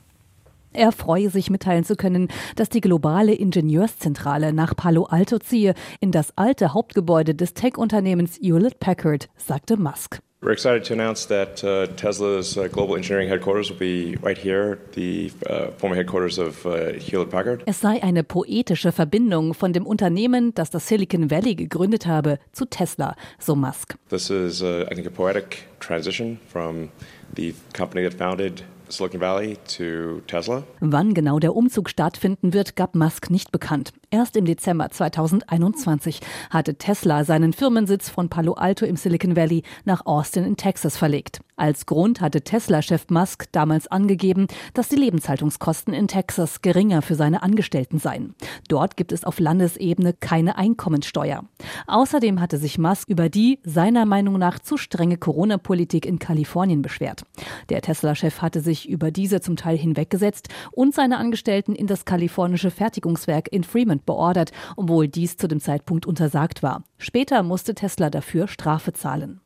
Er 0.71 0.91
freue 0.91 1.29
sich 1.29 1.51
mitteilen 1.51 1.83
zu 1.83 1.95
können, 1.95 2.29
dass 2.55 2.69
die 2.69 2.81
globale 2.81 3.35
Ingenieurszentrale 3.35 4.53
nach 4.53 4.75
Palo 4.75 5.03
Alto 5.03 5.37
ziehe, 5.37 5.75
in 5.99 6.11
das 6.11 6.35
alte 6.35 6.73
Hauptgebäude 6.73 7.35
des 7.35 7.53
Tech-Unternehmens 7.53 8.39
Hewlett 8.41 8.79
Packard, 8.79 9.29
sagte 9.37 9.77
Musk. 9.77 10.19
We're 10.43 10.51
excited 10.51 10.83
to 10.87 10.93
announce 10.93 11.25
that 11.27 11.63
uh, 11.63 11.87
Tesla's 11.95 12.57
uh, 12.57 12.67
global 12.67 12.97
engineering 12.97 13.29
headquarters 13.29 13.69
will 13.69 13.77
be 13.77 14.17
right 14.21 14.37
here, 14.37 14.77
the 14.93 15.31
uh, 15.49 15.67
former 15.77 15.95
headquarters 15.95 16.37
of 16.37 16.65
uh, 16.65 16.99
Hewlett 16.99 17.29
Packard. 17.29 17.63
Es 17.65 17.79
sei 17.79 18.03
eine 18.03 18.25
poetische 18.25 18.91
Verbindung 18.91 19.53
von 19.53 19.71
dem 19.71 19.85
Unternehmen, 19.85 20.53
das 20.53 20.69
das 20.69 20.89
Silicon 20.89 21.31
Valley 21.31 21.55
gegründet 21.55 22.07
habe, 22.07 22.39
zu 22.51 22.65
Tesla, 22.65 23.15
so 23.39 23.55
Musk. 23.55 23.95
This 24.09 24.29
is, 24.29 24.61
uh, 24.61 24.85
I 24.91 24.95
think, 24.95 25.07
a 25.07 25.11
poetic 25.11 25.63
transition 25.79 26.37
from 26.51 26.89
the 27.35 27.53
company 27.73 28.03
that 28.03 28.13
founded 28.17 28.63
Silicon 28.89 29.19
Valley 29.19 29.57
to 29.77 30.21
Tesla. 30.27 30.63
Wann 30.79 31.13
genau 31.13 31.39
der 31.39 31.55
Umzug 31.55 31.89
stattfinden 31.89 32.53
wird, 32.53 32.75
gab 32.75 32.95
Musk 32.95 33.29
nicht 33.29 33.51
bekannt. 33.51 33.93
Erst 34.13 34.35
im 34.35 34.45
Dezember 34.45 34.91
2021 34.91 36.19
hatte 36.51 36.75
Tesla 36.75 37.23
seinen 37.23 37.51
Firmensitz 37.51 38.09
von 38.09 38.29
Palo 38.29 38.53
Alto 38.53 38.85
im 38.85 38.95
Silicon 38.95 39.35
Valley 39.35 39.63
nach 39.85 40.05
Austin 40.05 40.43
in 40.43 40.55
Texas 40.55 40.97
verlegt. 40.97 41.41
Als 41.55 41.87
Grund 41.87 42.21
hatte 42.21 42.41
Tesla-Chef 42.41 43.09
Musk 43.09 43.45
damals 43.51 43.87
angegeben, 43.87 44.45
dass 44.75 44.89
die 44.89 44.97
Lebenshaltungskosten 44.97 45.95
in 45.95 46.07
Texas 46.07 46.61
geringer 46.61 47.01
für 47.01 47.15
seine 47.15 47.41
Angestellten 47.41 47.97
seien. 47.97 48.35
Dort 48.67 48.97
gibt 48.97 49.11
es 49.11 49.23
auf 49.23 49.39
Landesebene 49.39 50.13
keine 50.13 50.57
Einkommensteuer. 50.57 51.43
Außerdem 51.87 52.39
hatte 52.39 52.59
sich 52.59 52.77
Musk 52.77 53.09
über 53.09 53.29
die 53.29 53.59
seiner 53.63 54.05
Meinung 54.05 54.37
nach 54.37 54.59
zu 54.59 54.77
strenge 54.77 55.17
Corona-Politik 55.17 56.05
in 56.05 56.19
Kalifornien 56.19 56.83
beschwert. 56.83 57.23
Der 57.69 57.81
Tesla-Chef 57.81 58.43
hatte 58.43 58.61
sich 58.61 58.87
über 58.87 59.09
diese 59.09 59.41
zum 59.41 59.55
Teil 59.55 59.77
hinweggesetzt 59.77 60.49
und 60.71 60.93
seine 60.93 61.17
Angestellten 61.17 61.73
in 61.73 61.87
das 61.87 62.05
kalifornische 62.05 62.69
Fertigungswerk 62.69 63.51
in 63.51 63.63
Fremont 63.63 64.02
beordert, 64.05 64.51
obwohl 64.75 65.07
dies 65.07 65.37
zu 65.37 65.47
dem 65.47 65.59
Zeitpunkt 65.59 66.05
untersagt 66.05 66.63
war. 66.63 66.83
Später 66.97 67.43
musste 67.43 67.75
Tesla 67.75 68.09
dafür 68.09 68.47
Strafe 68.47 68.93
zahlen. 68.93 69.42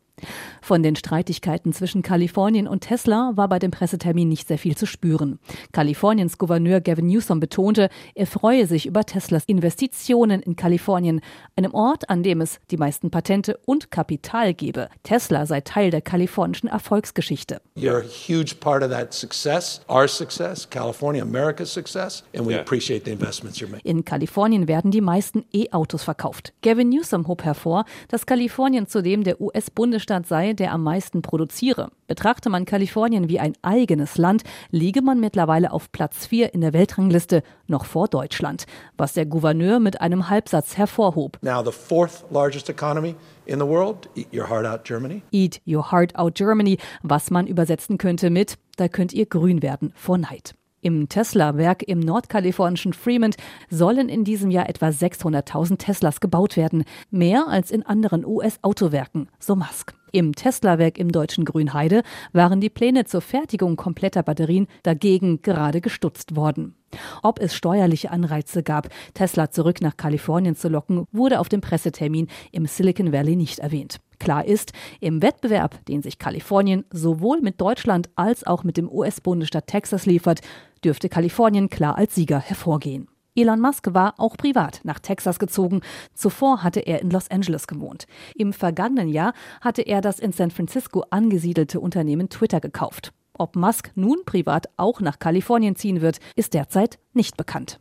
Von 0.62 0.84
den 0.84 0.95
Streitigkeiten 0.95 1.73
zwischen 1.73 2.01
Kalifornien 2.01 2.67
und 2.67 2.82
Tesla 2.82 3.32
war 3.36 3.47
bei 3.47 3.60
dem 3.60 3.71
Pressetermin 3.71 4.27
nicht 4.27 4.47
sehr 4.47 4.58
viel 4.58 4.75
zu 4.75 4.86
spüren. 4.86 5.39
Kaliforniens 5.71 6.38
Gouverneur 6.38 6.82
Gavin 6.82 7.08
Newsom 7.08 7.39
betonte, 7.39 7.89
er 8.15 8.27
freue 8.27 8.67
sich 8.67 8.86
über 8.86 9.06
Teslas 9.06 9.43
Investitionen 9.45 10.41
in 10.41 10.56
Kalifornien, 10.56 11.21
einem 11.56 11.73
Ort, 11.73 12.10
an 12.10 12.23
dem 12.23 12.41
es 12.41 12.60
die 12.71 12.77
meisten 12.77 13.12
Patente 13.12 13.60
und 13.65 13.91
Kapital 13.91 14.53
gebe. 14.53 14.89
Tesla 15.03 15.45
sei 15.45 15.62
Teil 15.62 15.91
der 15.91 16.01
kalifornischen 16.01 16.67
Erfolgsgeschichte. 16.67 17.62
You're 17.77 17.99
a 17.99 18.03
huge 18.03 18.60
part 18.60 18.84
of 18.84 18.89
that 18.89 19.13
success, 19.13 19.82
our 19.89 20.08
success, 20.08 20.67
California, 20.69 21.21
America's 21.21 21.71
success, 21.71 22.23
and 22.36 22.45
we 22.45 22.60
appreciate 22.60 23.06
the 23.06 23.12
investments 23.12 23.60
you're 23.60 23.69
making. 23.69 23.89
In 23.89 24.03
Kalifornien 24.03 24.67
werden 24.67 24.91
die 24.91 25.01
meisten 25.01 25.45
E-Autos 25.53 26.03
verkauft. 26.03 26.53
Gavin 26.62 26.89
Newsom 26.89 27.27
hob 27.27 27.43
hervor, 27.43 27.86
dass 28.10 28.25
Kalifornien 28.25 28.88
zudem 28.88 29.23
der 29.23 29.39
US-Bundesstaat 29.39 30.07
Bundesstaat 30.08 30.28
sei, 30.28 30.54
der 30.54 30.72
am 30.72 30.84
meisten 30.84 31.22
produziere. 31.22 31.89
Betrachte 32.08 32.50
man 32.50 32.65
Kalifornien 32.65 33.28
wie 33.28 33.39
ein 33.39 33.54
eigenes 33.62 34.17
Land, 34.17 34.43
liege 34.72 35.02
man 35.02 35.20
mittlerweile 35.20 35.72
auf 35.72 35.91
Platz 35.91 36.26
4 36.26 36.54
in 36.54 36.62
der 36.62 36.74
Weltrangliste, 36.74 37.43
noch 37.67 37.86
vor 37.86 38.08
Deutschland, 38.08 38.65
was 38.98 39.13
der 39.13 39.26
Gouverneur 39.26 39.80
mit 39.80 40.00
einem 40.00 40.30
Halbsatz 40.30 40.78
hervorhob. 40.78 41.38
Now 41.41 41.62
the 41.63 41.72
fourth 41.72 42.24
largest 42.32 42.70
economy 42.70 43.15
in 43.46 43.60
the 43.60 43.67
world, 43.67 44.10
eat 44.15 44.28
your 44.34 44.50
heart 44.50 44.65
out 44.65 44.86
Germany. 44.86 45.22
Eat 45.32 45.62
your 45.67 45.91
heart 45.91 46.15
out 46.15 46.36
Germany, 46.36 46.78
was 47.04 47.30
man 47.30 47.46
übersetzen 47.46 47.98
könnte 47.98 48.30
mit, 48.30 48.58
da 48.78 48.88
könnt 48.88 49.12
ihr 49.12 49.26
grün 49.26 49.62
werden 49.62 49.91
vor 49.96 50.17
Neid. 50.17 50.56
Im 50.88 51.10
Tesla-Werk 51.10 51.84
im 51.84 52.00
nordkalifornischen 52.00 52.93
Fremont 52.93 53.36
sollen 53.69 54.08
in 54.08 54.23
diesem 54.23 54.52
Jahr 54.52 54.69
etwa 54.69 54.88
600.000 54.88 55.80
Teslas 55.80 56.21
gebaut 56.21 56.56
werden, 56.56 56.86
mehr 57.12 57.50
als 57.50 57.71
in 57.71 57.86
anderen 57.86 58.26
US-Autowerken, 58.26 59.28
so 59.38 59.58
Musk. 59.58 59.93
Im 60.13 60.34
Tesla-Werk 60.34 60.97
im 60.97 61.12
deutschen 61.12 61.43
Grünheide 61.43 62.04
waren 62.32 62.62
die 62.62 62.69
Pläne 62.69 63.04
zur 63.04 63.19
Fertigung 63.19 63.76
kompletter 63.76 64.23
Batterien 64.23 64.67
dagegen 64.84 65.41
gerade 65.41 65.82
gestutzt 65.82 66.38
worden. 66.38 66.73
Ob 67.21 67.41
es 67.41 67.54
steuerliche 67.54 68.10
Anreize 68.12 68.63
gab, 68.63 68.88
Tesla 69.13 69.52
zurück 69.52 69.82
nach 69.82 69.97
Kalifornien 69.97 70.56
zu 70.56 70.69
locken, 70.69 71.06
wurde 71.12 71.41
auf 71.41 71.50
dem 71.50 71.60
Pressetermin 71.60 72.28
im 72.54 72.65
Silicon 72.65 73.12
Valley 73.12 73.36
nicht 73.36 73.60
erwähnt. 73.60 74.00
Klar 74.19 74.45
ist, 74.45 74.73
im 74.99 75.21
Wettbewerb, 75.21 75.86
den 75.86 76.01
sich 76.01 76.19
Kalifornien 76.19 76.86
sowohl 76.91 77.41
mit 77.41 77.62
Deutschland 77.62 78.10
als 78.15 78.45
auch 78.45 78.63
mit 78.63 78.77
dem 78.77 78.91
US-Bundesstaat 78.91 79.67
Texas 79.67 80.06
liefert, 80.06 80.41
dürfte 80.84 81.10
Kalifornien 81.10 81.69
klar 81.69 81.97
als 81.97 82.15
Sieger 82.15 82.39
hervorgehen. 82.39 83.08
Elon 83.38 83.62
Musk 83.62 83.93
war 83.93 84.15
auch 84.17 84.36
privat 84.36 84.82
nach 84.84 84.97
Texas 84.97 85.38
gezogen. 85.38 85.82
Zuvor 86.15 86.63
hatte 86.63 86.80
er 86.80 87.01
in 87.01 87.12
Los 87.12 87.30
Angeles 87.30 87.67
gewohnt. 87.67 88.08
Im 88.36 88.51
vergangenen 88.51 89.10
Jahr 89.10 89.34
hatte 89.62 89.84
er 89.84 90.01
das 90.01 90.19
in 90.19 90.32
San 90.32 90.49
Francisco 90.49 91.03
angesiedelte 91.12 91.80
Unternehmen 91.80 92.30
Twitter 92.30 92.60
gekauft. 92.60 93.13
Ob 93.38 93.56
Musk 93.56 93.91
nun 93.93 94.23
privat 94.25 94.69
auch 94.77 95.01
nach 95.01 95.19
Kalifornien 95.19 95.75
ziehen 95.75 96.01
wird, 96.01 96.17
ist 96.36 96.56
derzeit 96.56 96.97
nicht 97.13 97.38
bekannt. 97.38 97.80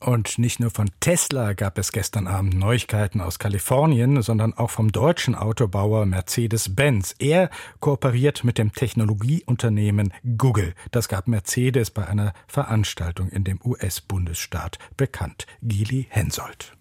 Und 0.00 0.38
nicht 0.38 0.60
nur 0.60 0.70
von 0.70 0.90
Tesla 1.00 1.54
gab 1.54 1.76
es 1.76 1.90
gestern 1.90 2.28
Abend 2.28 2.54
Neuigkeiten 2.54 3.20
aus 3.20 3.38
Kalifornien, 3.38 4.22
sondern 4.22 4.54
auch 4.54 4.70
vom 4.70 4.92
deutschen 4.92 5.34
Autobauer 5.34 6.06
Mercedes-Benz. 6.06 7.16
Er 7.18 7.50
kooperiert 7.80 8.44
mit 8.44 8.58
dem 8.58 8.72
Technologieunternehmen 8.72 10.14
Google. 10.36 10.74
Das 10.92 11.08
gab 11.08 11.26
Mercedes 11.26 11.90
bei 11.90 12.06
einer 12.06 12.32
Veranstaltung 12.46 13.28
in 13.28 13.42
dem 13.42 13.60
US-Bundesstaat 13.64 14.78
bekannt. 14.96 15.46
Gili 15.62 16.06
Hensoldt. 16.10 16.77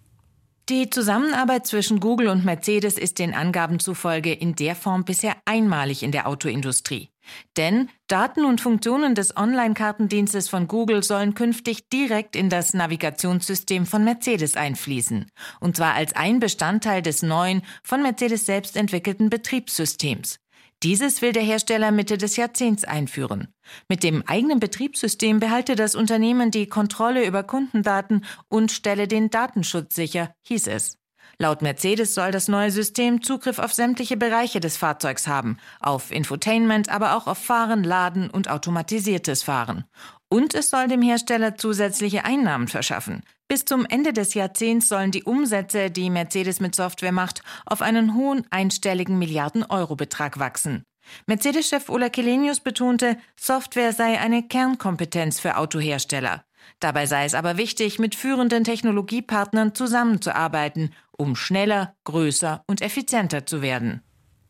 Die 0.70 0.90
Zusammenarbeit 0.90 1.66
zwischen 1.66 2.02
Google 2.02 2.28
und 2.28 2.44
Mercedes 2.44 2.98
ist 2.98 3.20
den 3.20 3.34
Angaben 3.34 3.80
zufolge 3.80 4.34
in 4.34 4.54
der 4.54 4.76
Form 4.76 5.06
bisher 5.06 5.38
einmalig 5.46 6.04
in 6.04 6.12
der 6.12 6.28
Autoindustrie. 6.28 7.10
Denn 7.56 7.88
Daten 8.08 8.44
und 8.44 8.60
Funktionen 8.60 9.16
des 9.16 9.38
Online-Kartendienstes 9.38 10.50
von 10.50 10.68
Google 10.68 11.04
sollen 11.04 11.36
künftig 11.36 11.88
direkt 11.88 12.36
in 12.36 12.50
das 12.50 12.74
Navigationssystem 12.74 13.86
von 13.86 14.04
Mercedes 14.04 14.58
einfließen, 14.58 15.32
und 15.62 15.78
zwar 15.78 15.94
als 15.94 16.14
ein 16.18 16.42
Bestandteil 16.42 17.02
des 17.02 17.24
neuen, 17.24 17.62
von 17.82 18.02
Mercedes 18.02 18.46
selbst 18.46 18.76
entwickelten 18.76 19.30
Betriebssystems. 19.30 20.38
Dieses 20.84 21.22
will 21.24 21.32
der 21.32 21.44
Hersteller 21.44 21.92
Mitte 21.92 22.18
des 22.18 22.38
Jahrzehnts 22.38 22.84
einführen. 22.84 23.48
Mit 23.90 24.04
dem 24.04 24.24
eigenen 24.28 24.60
Betriebssystem 24.60 25.40
behalte 25.40 25.76
das 25.76 25.96
Unternehmen 25.96 26.52
die 26.52 26.68
Kontrolle 26.68 27.26
über 27.26 27.44
Kundendaten 27.44 28.26
und 28.48 28.72
stelle 28.72 29.08
den 29.08 29.32
Datenschutz 29.32 29.96
sicher, 29.96 30.34
hieß 30.44 30.68
es. 30.68 30.98
Laut 31.40 31.62
Mercedes 31.62 32.16
soll 32.16 32.32
das 32.32 32.48
neue 32.48 32.72
System 32.72 33.22
Zugriff 33.22 33.60
auf 33.60 33.72
sämtliche 33.72 34.18
Bereiche 34.18 34.60
des 34.60 34.76
Fahrzeugs 34.76 35.28
haben, 35.28 35.58
auf 35.80 36.12
Infotainment, 36.12 36.90
aber 36.90 37.16
auch 37.16 37.28
auf 37.28 37.38
Fahren, 37.38 37.84
Laden 37.84 38.32
und 38.32 38.50
automatisiertes 38.50 39.44
Fahren. 39.44 39.84
Und 40.30 40.56
es 40.56 40.72
soll 40.72 40.88
dem 40.88 41.04
Hersteller 41.04 41.56
zusätzliche 41.56 42.26
Einnahmen 42.26 42.68
verschaffen. 42.68 43.22
Bis 43.48 43.66
zum 43.66 43.86
Ende 43.86 44.14
des 44.14 44.34
Jahrzehnts 44.34 44.90
sollen 44.90 45.12
die 45.12 45.24
Umsätze, 45.24 45.92
die 45.92 46.10
Mercedes 46.10 46.60
mit 46.60 46.74
Software 46.74 47.12
macht, 47.12 47.44
auf 47.68 47.84
einen 47.84 48.16
hohen 48.16 48.48
einstelligen 48.50 49.20
Milliarden-Euro-Betrag 49.20 50.40
wachsen. 50.40 50.84
Mercedes-Chef 51.28 51.88
Ola 51.90 52.10
Kelenius 52.10 52.62
betonte, 52.62 53.16
Software 53.40 53.94
sei 53.94 54.20
eine 54.20 54.42
Kernkompetenz 54.42 55.40
für 55.40 55.58
Autohersteller. 55.58 56.47
Dabei 56.80 57.06
sei 57.06 57.26
es 57.26 57.34
aber 57.34 57.58
wichtig, 57.58 58.00
mit 58.00 58.16
führenden 58.16 58.64
Technologiepartnern 58.64 59.74
zusammenzuarbeiten, 59.76 60.94
um 61.12 61.36
schneller, 61.36 61.96
größer 62.04 62.64
und 62.68 62.82
effizienter 62.82 63.46
zu 63.46 63.62
werden. 63.62 64.02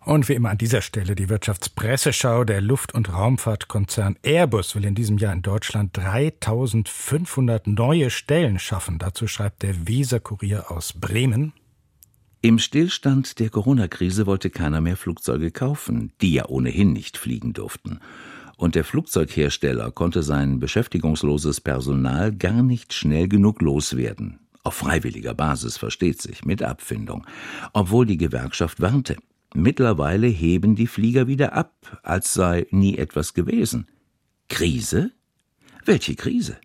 Und 0.08 0.30
wie 0.30 0.34
immer 0.34 0.52
an 0.52 0.58
dieser 0.58 0.82
Stelle 0.82 1.16
die 1.16 1.28
Wirtschaftspresseschau. 1.28 2.46
Der 2.46 2.62
Luft- 2.62 2.94
und 2.94 3.12
Raumfahrtkonzern 3.12 4.16
Airbus 4.24 4.74
will 4.74 4.86
in 4.86 4.96
diesem 4.96 5.18
Jahr 5.18 5.34
in 5.34 5.42
Deutschland 5.42 5.98
3500 5.98 7.68
neue 7.68 8.10
Stellen 8.10 8.58
schaffen. 8.58 9.00
Dazu 9.00 9.28
schreibt 9.28 9.64
der 9.64 9.88
Weser-Kurier 9.88 10.72
aus 10.72 10.94
Bremen. 10.94 11.52
Im 12.40 12.58
Stillstand 12.58 13.40
der 13.40 13.50
Corona-Krise 13.50 14.26
wollte 14.26 14.50
keiner 14.50 14.80
mehr 14.80 14.96
Flugzeuge 14.96 15.52
kaufen, 15.52 16.14
die 16.22 16.34
ja 16.34 16.46
ohnehin 16.48 16.94
nicht 16.94 17.18
fliegen 17.18 17.52
durften 17.52 18.00
und 18.58 18.76
der 18.76 18.84
Flugzeughersteller 18.84 19.92
konnte 19.92 20.24
sein 20.24 20.60
beschäftigungsloses 20.60 21.62
Personal 21.62 22.34
gar 22.34 22.64
nicht 22.64 22.94
schnell 22.94 23.28
genug 23.28 23.62
loswerden. 23.62 24.40
Auf 24.64 24.74
freiwilliger 24.74 25.34
Basis 25.34 25.78
versteht 25.78 26.22
sich, 26.22 26.44
mit 26.44 26.62
Abfindung, 26.62 27.26
obwohl 27.72 28.06
die 28.06 28.18
Gewerkschaft 28.18 28.82
warnte. 28.82 29.16
Mittlerweile 29.54 30.28
heben 30.28 30.76
die 30.76 30.88
Flieger 30.88 31.28
wieder 31.28 31.54
ab, 31.54 32.02
als 32.04 32.34
sei 32.34 32.68
nie 32.72 32.98
etwas 32.98 33.34
gewesen. 33.34 33.88
Krise? 34.50 35.12
Welche 35.86 36.16
Krise? 36.16 36.58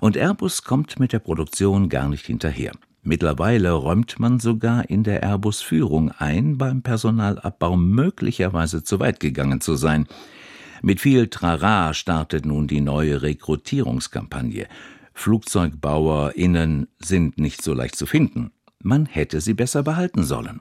Und 0.00 0.16
Airbus 0.16 0.62
kommt 0.62 0.98
mit 0.98 1.12
der 1.12 1.18
Produktion 1.18 1.90
gar 1.90 2.08
nicht 2.08 2.24
hinterher. 2.24 2.72
Mittlerweile 3.02 3.72
räumt 3.72 4.18
man 4.18 4.40
sogar 4.40 4.88
in 4.88 5.04
der 5.04 5.22
Airbus-Führung 5.22 6.10
ein, 6.10 6.56
beim 6.58 6.82
Personalabbau 6.82 7.76
möglicherweise 7.76 8.82
zu 8.82 8.98
weit 8.98 9.20
gegangen 9.20 9.60
zu 9.60 9.76
sein. 9.76 10.08
Mit 10.86 11.00
viel 11.00 11.26
Trara 11.26 11.94
startet 11.94 12.46
nun 12.46 12.68
die 12.68 12.80
neue 12.80 13.20
Rekrutierungskampagne. 13.20 14.68
FlugzeugbauerInnen 15.14 16.86
sind 17.00 17.38
nicht 17.38 17.60
so 17.60 17.74
leicht 17.74 17.96
zu 17.96 18.06
finden. 18.06 18.52
Man 18.84 19.06
hätte 19.06 19.40
sie 19.40 19.54
besser 19.54 19.82
behalten 19.82 20.22
sollen. 20.22 20.60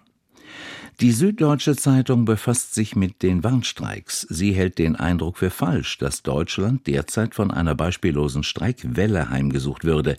Die 0.99 1.11
Süddeutsche 1.11 1.75
Zeitung 1.75 2.25
befasst 2.25 2.73
sich 2.73 2.95
mit 2.95 3.21
den 3.21 3.43
Warnstreiks. 3.43 4.21
Sie 4.21 4.53
hält 4.53 4.79
den 4.79 4.95
Eindruck 4.95 5.37
für 5.37 5.51
falsch, 5.51 5.99
dass 5.99 6.23
Deutschland 6.23 6.87
derzeit 6.87 7.35
von 7.35 7.51
einer 7.51 7.75
beispiellosen 7.75 8.41
Streikwelle 8.41 9.29
heimgesucht 9.29 9.83
würde. 9.83 10.17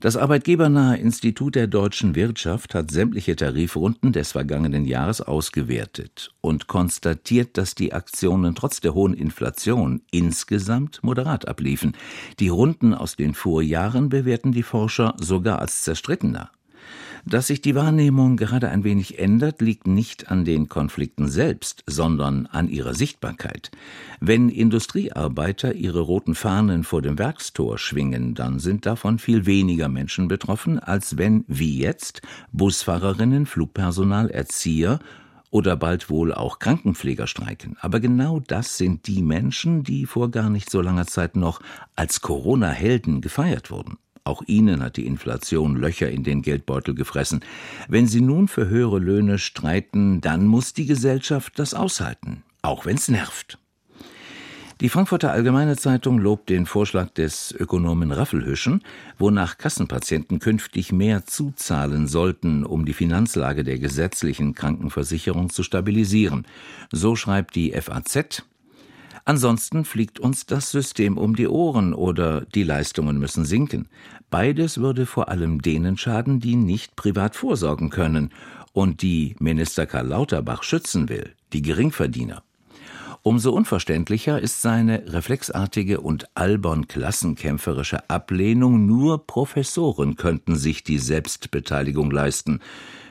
Das 0.00 0.16
arbeitgebernahe 0.16 0.96
Institut 0.96 1.56
der 1.56 1.66
deutschen 1.66 2.14
Wirtschaft 2.14 2.72
hat 2.72 2.92
sämtliche 2.92 3.34
Tarifrunden 3.34 4.12
des 4.12 4.30
vergangenen 4.30 4.84
Jahres 4.84 5.20
ausgewertet 5.20 6.32
und 6.40 6.68
konstatiert, 6.68 7.58
dass 7.58 7.74
die 7.74 7.92
Aktionen 7.92 8.54
trotz 8.54 8.80
der 8.80 8.94
hohen 8.94 9.12
Inflation 9.12 10.02
insgesamt 10.12 11.02
moderat 11.02 11.48
abliefen. 11.48 11.96
Die 12.38 12.48
Runden 12.48 12.94
aus 12.94 13.16
den 13.16 13.34
Vorjahren 13.34 14.08
bewerten 14.08 14.52
die 14.52 14.62
Forscher 14.62 15.16
sogar 15.18 15.58
als 15.58 15.82
zerstrittener. 15.82 16.52
Dass 17.28 17.48
sich 17.48 17.60
die 17.60 17.74
Wahrnehmung 17.74 18.38
gerade 18.38 18.70
ein 18.70 18.84
wenig 18.84 19.18
ändert, 19.18 19.60
liegt 19.60 19.86
nicht 19.86 20.30
an 20.30 20.46
den 20.46 20.70
Konflikten 20.70 21.28
selbst, 21.28 21.84
sondern 21.86 22.46
an 22.46 22.70
ihrer 22.70 22.94
Sichtbarkeit. 22.94 23.70
Wenn 24.18 24.48
Industriearbeiter 24.48 25.74
ihre 25.74 26.00
roten 26.00 26.34
Fahnen 26.34 26.84
vor 26.84 27.02
dem 27.02 27.18
Werkstor 27.18 27.76
schwingen, 27.76 28.34
dann 28.34 28.60
sind 28.60 28.86
davon 28.86 29.18
viel 29.18 29.44
weniger 29.44 29.90
Menschen 29.90 30.26
betroffen, 30.26 30.78
als 30.78 31.18
wenn, 31.18 31.44
wie 31.48 31.78
jetzt, 31.78 32.22
Busfahrerinnen, 32.52 33.44
Flugpersonal, 33.44 34.30
Erzieher 34.30 34.98
oder 35.50 35.76
bald 35.76 36.08
wohl 36.08 36.32
auch 36.32 36.58
Krankenpfleger 36.58 37.26
streiken. 37.26 37.76
Aber 37.80 38.00
genau 38.00 38.40
das 38.40 38.78
sind 38.78 39.06
die 39.06 39.22
Menschen, 39.22 39.82
die 39.82 40.06
vor 40.06 40.30
gar 40.30 40.48
nicht 40.48 40.70
so 40.70 40.80
langer 40.80 41.06
Zeit 41.06 41.36
noch 41.36 41.60
als 41.94 42.22
Corona-Helden 42.22 43.20
gefeiert 43.20 43.70
wurden. 43.70 43.98
Auch 44.28 44.42
ihnen 44.46 44.82
hat 44.82 44.98
die 44.98 45.06
Inflation 45.06 45.74
Löcher 45.74 46.10
in 46.10 46.22
den 46.22 46.42
Geldbeutel 46.42 46.94
gefressen. 46.94 47.40
Wenn 47.88 48.06
sie 48.06 48.20
nun 48.20 48.46
für 48.46 48.68
höhere 48.68 48.98
Löhne 48.98 49.38
streiten, 49.38 50.20
dann 50.20 50.44
muss 50.44 50.74
die 50.74 50.84
Gesellschaft 50.84 51.58
das 51.58 51.72
aushalten, 51.72 52.42
auch 52.60 52.84
wenn's 52.84 53.08
nervt. 53.08 53.56
Die 54.82 54.90
Frankfurter 54.90 55.32
Allgemeine 55.32 55.78
Zeitung 55.78 56.18
lobt 56.18 56.50
den 56.50 56.66
Vorschlag 56.66 57.08
des 57.08 57.52
Ökonomen 57.52 58.12
Raffelhüschen, 58.12 58.82
wonach 59.18 59.56
Kassenpatienten 59.56 60.40
künftig 60.40 60.92
mehr 60.92 61.24
zuzahlen 61.24 62.06
sollten, 62.06 62.66
um 62.66 62.84
die 62.84 62.92
Finanzlage 62.92 63.64
der 63.64 63.78
gesetzlichen 63.78 64.54
Krankenversicherung 64.54 65.48
zu 65.48 65.62
stabilisieren. 65.62 66.46
So 66.92 67.16
schreibt 67.16 67.56
die 67.56 67.72
FAZ, 67.72 68.44
Ansonsten 69.28 69.84
fliegt 69.84 70.18
uns 70.20 70.46
das 70.46 70.70
System 70.70 71.18
um 71.18 71.36
die 71.36 71.48
Ohren 71.48 71.92
oder 71.92 72.46
die 72.46 72.62
Leistungen 72.62 73.18
müssen 73.18 73.44
sinken. 73.44 73.90
Beides 74.30 74.78
würde 74.78 75.04
vor 75.04 75.28
allem 75.28 75.60
denen 75.60 75.98
schaden, 75.98 76.40
die 76.40 76.56
nicht 76.56 76.96
privat 76.96 77.36
vorsorgen 77.36 77.90
können 77.90 78.30
und 78.72 79.02
die 79.02 79.36
Minister 79.38 79.84
Karl 79.84 80.06
Lauterbach 80.06 80.62
schützen 80.62 81.10
will. 81.10 81.34
die 81.52 81.60
Geringverdiener. 81.60 82.42
Umso 83.22 83.52
unverständlicher 83.52 84.40
ist 84.40 84.62
seine 84.62 85.12
reflexartige 85.12 86.00
und 86.00 86.28
albern 86.34 86.86
klassenkämpferische 86.86 88.08
Ablehnung, 88.08 88.86
nur 88.86 89.26
Professoren 89.26 90.16
könnten 90.16 90.56
sich 90.56 90.84
die 90.84 90.98
Selbstbeteiligung 90.98 92.10
leisten. 92.10 92.60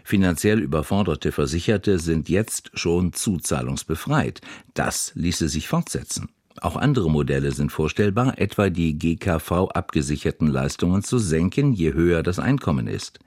Finanziell 0.03 0.59
überforderte 0.59 1.31
Versicherte 1.33 1.99
sind 1.99 2.29
jetzt 2.29 2.71
schon 2.73 3.11
zuzahlungsbefreit. 3.11 4.39
Das 4.73 5.11
ließe 5.15 5.49
sich 5.49 5.67
fortsetzen. 5.67 6.29
Auch 6.61 6.75
andere 6.75 7.11
Modelle 7.11 7.51
sind 7.51 7.71
vorstellbar, 7.71 8.39
etwa 8.39 8.69
die 8.69 8.97
GKV 8.97 9.69
abgesicherten 9.73 10.47
Leistungen 10.47 11.03
zu 11.03 11.19
senken, 11.19 11.73
je 11.73 11.93
höher 11.93 12.23
das 12.23 12.39
Einkommen 12.39 12.87
ist. 12.87 13.19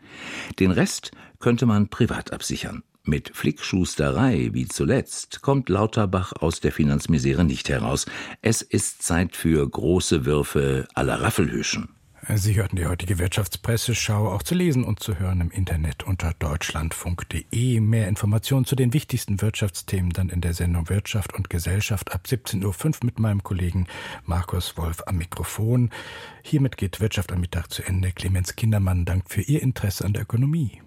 Den 0.59 0.71
Rest 0.73 1.13
könnte 1.39 1.67
man 1.67 1.89
privat 1.89 2.33
absichern. 2.33 2.83
Mit 3.11 3.33
Flickschusterei 3.35 4.51
wie 4.53 4.69
zuletzt 4.69 5.43
kommt 5.43 5.69
Lauterbach 5.69 6.33
aus 6.33 6.61
der 6.61 6.71
Finanzmisere 6.71 7.43
nicht 7.43 7.69
heraus. 7.69 8.07
Es 8.41 8.63
ist 8.63 9.03
Zeit 9.03 9.35
für 9.35 9.69
große 9.69 10.27
Würfe 10.27 10.87
aller 10.95 11.21
Raffelhüschen. 11.21 11.89
Sie 12.33 12.55
hörten 12.55 12.77
die 12.77 12.87
heutige 12.87 13.19
Wirtschaftspresseschau 13.19 14.31
auch 14.31 14.45
zu 14.45 14.55
lesen 14.55 14.85
und 14.85 15.01
zu 15.01 15.19
hören 15.19 15.41
im 15.41 15.51
Internet 15.51 16.05
unter 16.05 16.35
deutschlandfunk.de. 16.39 17.81
Mehr 17.81 18.07
Informationen 18.07 18.65
zu 18.65 18.77
den 18.77 18.93
wichtigsten 18.93 19.43
Wirtschaftsthemen 19.43 20.11
dann 20.13 20.29
in 20.29 20.41
der 20.41 20.55
Sendung 20.55 20.89
Wirtschaft 20.89 21.35
und 21.35 21.51
Gesellschaft 21.51 22.15
ab 22.15 22.27
17.05 22.29 22.63
Uhr 22.65 22.93
mit 23.03 23.19
meinem 23.19 23.43
Kollegen 23.43 23.89
Markus 24.25 24.77
Wolf 24.77 25.03
am 25.07 25.17
Mikrofon. 25.17 25.91
Hiermit 26.45 26.77
geht 26.77 27.01
Wirtschaft 27.01 27.33
am 27.33 27.41
Mittag 27.41 27.73
zu 27.73 27.83
Ende. 27.83 28.13
Clemens 28.13 28.55
Kindermann 28.55 29.05
dankt 29.05 29.31
für 29.31 29.43
Ihr 29.43 29.63
Interesse 29.63 30.05
an 30.05 30.13
der 30.13 30.23
Ökonomie. 30.23 30.81